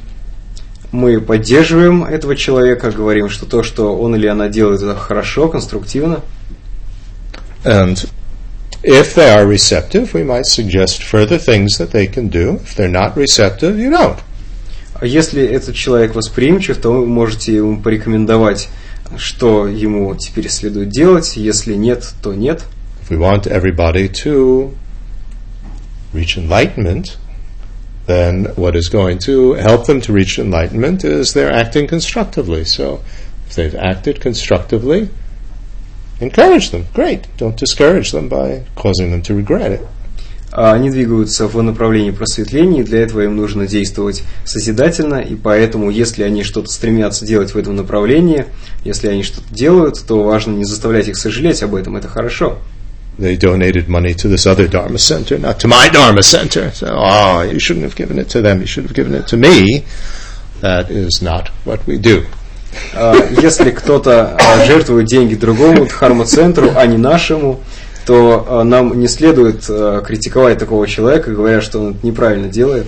[0.91, 6.21] Мы поддерживаем этого человека, говорим, что то, что он или она делает, это хорошо, конструктивно.
[7.63, 8.09] And
[8.86, 12.54] if they are receptive, we might suggest further things that they can do.
[12.56, 14.18] If they're not receptive, you don't.
[15.00, 18.68] Если этот человек восприимчив, то вы можете ему порекомендовать,
[19.16, 21.36] что ему теперь следует делать.
[21.36, 22.64] Если нет, то нет.
[23.02, 24.74] If we want everybody to
[26.12, 27.16] reach enlightenment,
[28.06, 32.64] then what is going to help them to reach enlightenment is they're acting constructively.
[32.64, 33.00] So
[33.48, 35.08] if they've acted constructively,
[36.20, 36.86] encourage them.
[36.93, 37.28] Great.
[37.38, 39.82] Don't discourage them by causing them to regret it.
[40.51, 45.89] А Они двигаются в направлении просветления, и для этого им нужно действовать созидательно, и поэтому,
[45.89, 48.45] если они что-то стремятся делать в этом направлении,
[48.84, 52.59] если они что-то делают, то важно не заставлять их сожалеть об этом, это хорошо.
[53.20, 56.72] They donated money to this other Dharma center, not to my Dharma center.
[56.72, 59.38] So, oh, you shouldn't have given it to them, you should have given it to
[59.38, 59.84] me.
[60.61, 62.26] That is not what we do.
[62.93, 67.61] А Если кто-то а, жертвует деньги другому дхарма-центру, а не нашему,
[68.05, 72.88] то а, нам не следует а, критиковать такого человека, говоря, что он это неправильно делает.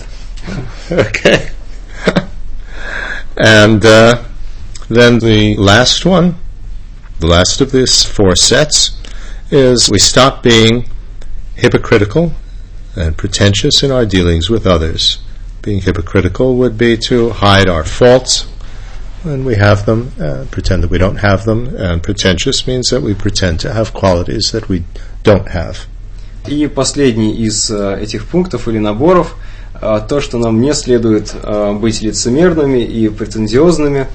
[0.89, 1.41] Okay.
[3.37, 4.23] and uh,
[4.89, 6.35] then the last one,
[7.19, 8.97] the last of these four sets,
[9.51, 10.85] is we stop being
[11.55, 12.31] hypocritical
[12.95, 15.19] and pretentious in our dealings with others.
[15.61, 18.47] Being hypocritical would be to hide our faults
[19.23, 23.01] when we have them, uh, pretend that we don't have them, and pretentious means that
[23.01, 24.83] we pretend to have qualities that we
[25.23, 25.87] don't have.
[26.47, 29.35] И последний из э, этих пунктов или наборов
[29.81, 34.07] э, то, что нам не следует э, быть лицемерными и претензиозными.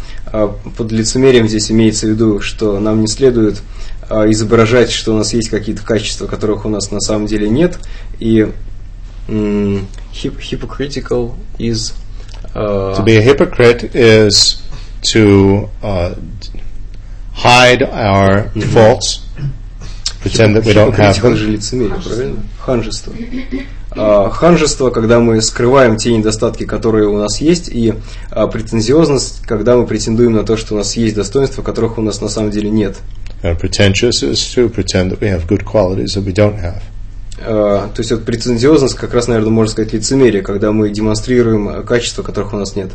[0.76, 3.62] Под лицемерием здесь имеется в виду, что нам не следует
[4.11, 7.78] изображать, что у нас есть какие-то качества, которых у нас на самом деле нет.
[8.18, 8.48] И
[9.28, 11.92] hypocritical is
[12.55, 14.62] э, To be a hypocrite is
[15.12, 16.14] to uh,
[17.34, 19.24] hide our faults,
[20.20, 21.52] pretend that we don't have же them.
[21.52, 22.42] лицемерие, правильно?
[22.59, 23.12] Ханжество.
[23.96, 27.94] А, Ханжество, когда мы скрываем те недостатки, которые у нас есть, и
[28.30, 32.20] а, претензиозность, когда мы претендуем на то, что у нас есть достоинства, которых у нас
[32.20, 32.96] на самом деле нет.
[33.42, 36.82] And pretentious is to pretend that we have good qualities that we don't have.
[37.38, 42.22] А, То есть вот претензиозность как раз, наверное, можно сказать лицемерие, когда мы демонстрируем качества,
[42.22, 42.90] которых у нас нет.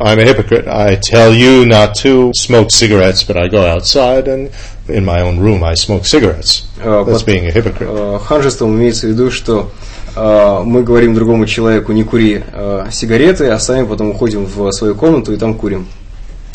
[0.00, 0.66] I'm a hypocrite.
[0.66, 4.50] I tell you not to smoke cigarettes, but I go outside and
[4.88, 6.64] in my own room I smoke cigarettes.
[6.82, 7.86] А, That's вот, being a hypocrite.
[7.88, 9.70] а, Ханжеством имеется в виду, что
[10.16, 14.96] а, мы говорим другому человеку не кури а, сигареты, а сами потом уходим в свою
[14.96, 15.86] комнату и там курим.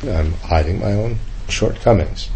[0.03, 1.15] I'm hiding my own
[1.47, 2.27] shortcomings.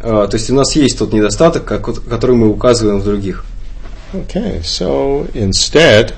[0.00, 3.44] А, То есть у нас есть тот недостаток, как вот- который мы указываем в других.
[4.12, 6.12] Okay, so instead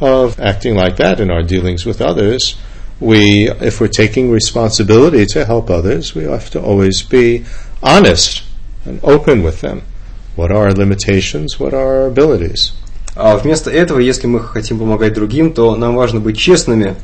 [0.00, 2.56] of acting like that in our dealings with others,
[2.99, 7.45] we, if we're taking responsibility to help others, we have to always be
[7.81, 8.43] honest
[8.85, 9.83] and open with them.
[10.35, 11.59] What are our limitations?
[11.59, 12.73] What are our abilities?
[13.15, 16.95] А вместо этого, если мы хотим помогать другим, то нам важно быть честными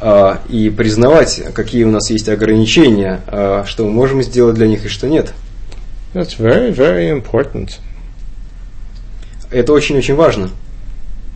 [0.00, 4.84] а, и признавать, какие у нас есть ограничения, а, что мы можем сделать для них
[4.84, 5.32] и что нет.
[6.14, 7.78] That's very, very important.
[9.52, 10.50] Это очень-очень важно.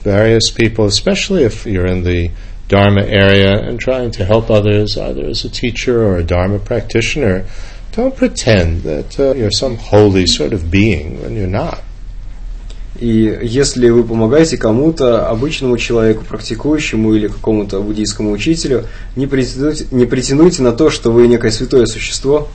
[0.05, 2.31] Various people, especially if you're in the
[2.68, 7.46] Dharma area and trying to help others, either as a teacher or a Dharma practitioner,
[7.92, 11.84] don't pretend that uh, you're some holy sort of being when you're not.
[13.00, 20.06] И если вы помогаете кому-то, обычному человеку, практикующему или какому-то буддийскому учителю, не претендуйте, не
[20.06, 22.48] претендуйте на то, что вы некое святое существо.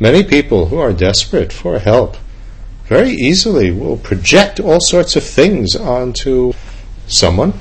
[0.00, 2.16] Many people who are desperate for help
[2.88, 6.52] very easily will project all sorts of things onto
[7.06, 7.54] someone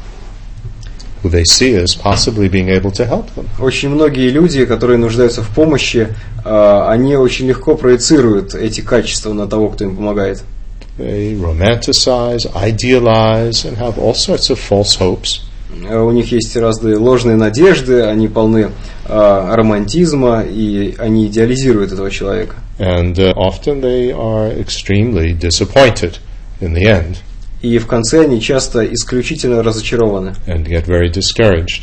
[1.22, 3.48] who they see as possibly being able to help them.
[3.58, 6.08] Очень многие люди, которые нуждаются в помощи,
[6.44, 10.42] а, они очень легко проецируют эти качества на того, кто им помогает.
[10.98, 15.42] They romanticize, idealize, and have all sorts of false hopes.
[15.88, 18.70] А У них есть разные ложные надежды, они полны
[19.04, 22.56] а, романтизма, и они идеализируют этого человека.
[22.78, 26.18] And uh, often they are extremely disappointed
[26.60, 27.18] in the end
[27.60, 31.82] И в конце они часто исключительно разочарованы and get very discouraged,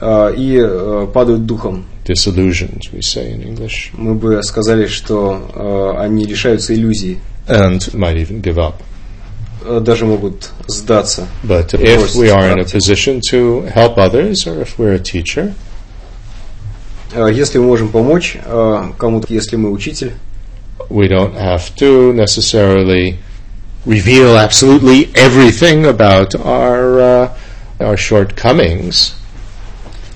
[0.00, 1.84] а, и э, падают духом.
[2.06, 5.50] disillusioned, we say in English, Мы бы сказали, что
[5.96, 8.74] э, они лишаются иллюзий, and might even give up.
[9.64, 11.26] э, даже могут сдаться.
[11.42, 15.52] But if we are in a position to help others, or if we're a teacher,
[17.12, 20.12] Э, Если мы можем помочь э, кому-то, если мы учитель,
[20.90, 23.16] we don't have to necessarily
[23.86, 27.28] reveal absolutely everything about our uh,
[27.80, 29.12] our shortcomings.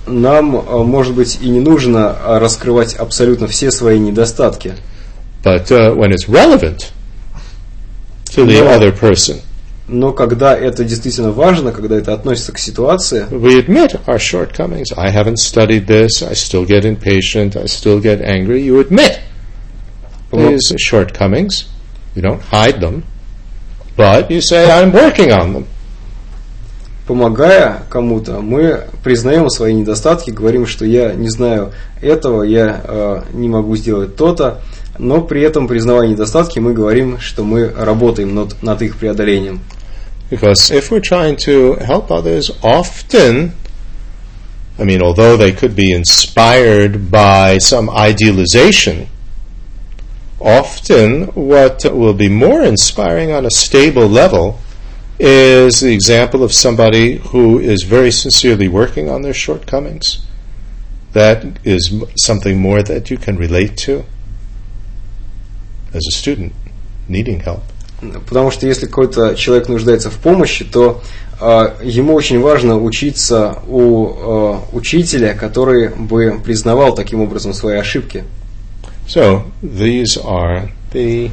[0.07, 4.75] нам, э, может быть, и не нужно э, раскрывать абсолютно все свои недостатки.
[5.45, 6.93] But uh, when it's relevant
[8.33, 8.69] to the No.
[8.77, 9.41] other person,
[9.87, 14.93] Но когда это действительно важно, когда это относится к ситуации, we admit our shortcomings.
[14.97, 16.23] I haven't studied this.
[16.23, 17.57] I still get impatient.
[17.57, 18.63] I still get angry.
[18.63, 19.19] You admit
[20.33, 21.67] these shortcomings.
[22.15, 23.03] You don't hide them,
[24.01, 25.67] but you say, I'm working on them.
[27.11, 33.49] помогая кому-то, мы признаем свои недостатки, говорим, что я не знаю этого, я э, не
[33.49, 34.61] могу сделать то-то,
[34.97, 39.61] но при этом, признавая недостатки, мы говорим, что мы работаем над, над их преодолением.
[40.31, 43.55] Because if we're trying to help others, often,
[44.79, 49.09] I mean, although they could be inspired by some idealization,
[50.40, 54.60] often what will be more inspiring on a stable level
[55.18, 60.26] is the example of somebody who is very sincerely working on their shortcomings.
[61.14, 64.04] That is something more that you can relate to
[65.94, 66.54] as a student
[67.08, 67.64] needing help.
[68.28, 71.02] Потому что если какой-то человек нуждается в помощи, то
[71.40, 78.26] э, ему очень важно учиться у э, учителя, который бы признавал таким образом свои ошибки.
[79.11, 81.33] So these are the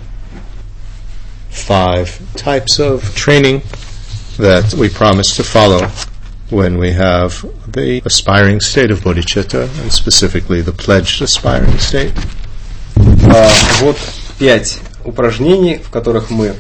[1.52, 3.62] five types of training
[4.40, 5.86] that we promise to follow
[6.50, 12.14] when we have the aspiring state of bodhicitta, and specifically the pledged aspiring state.
[12.96, 13.48] А,
[13.82, 13.98] вот
[14.40, 16.56] пять упражнений, в которых мы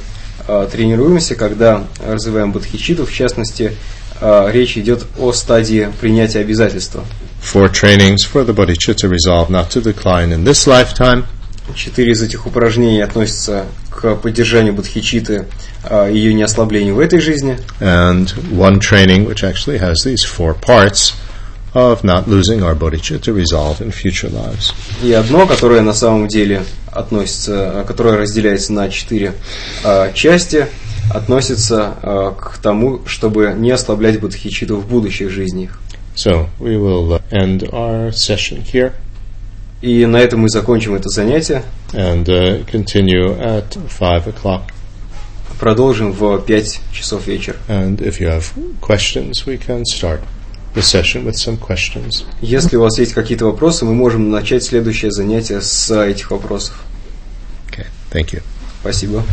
[0.47, 3.75] а, тренируемся, когда развиваем бодхичитту, в частности,
[4.21, 7.03] а, речь идет о стадии принятия обязательства.
[7.47, 11.23] Four trainings for the bodhicitta resolve not to decline in this lifetime.
[11.73, 15.45] Четыре из этих упражнений относятся к поддержанию бодхичиты,
[15.85, 17.57] а, ее неослаблению в этой жизни.
[17.79, 21.13] And one training which actually has these four parts
[21.73, 24.73] of not losing our bodhicitta resolve in future lives.
[25.01, 29.35] И одно, которое на самом деле относится, которое разделяется на четыре
[29.85, 30.67] а, части,
[31.13, 35.79] относится а, к тому, чтобы не ослаблять бодхичиту в будущих жизнях.
[36.17, 38.91] So we will end our session here.
[39.81, 41.63] И на этом мы закончим это занятие.
[41.93, 44.63] and uh, continue at five o'clock.
[45.59, 47.57] Продолжим в 5 часов вечера.
[47.67, 50.21] And if you have questions, we can start
[50.75, 52.25] the session with some questions.
[52.41, 56.83] Если у вас есть какие-то вопросы, мы можем начать следующее занятие с этих вопросов.
[57.71, 58.41] Okay, thank you.
[58.81, 59.23] Спасибо.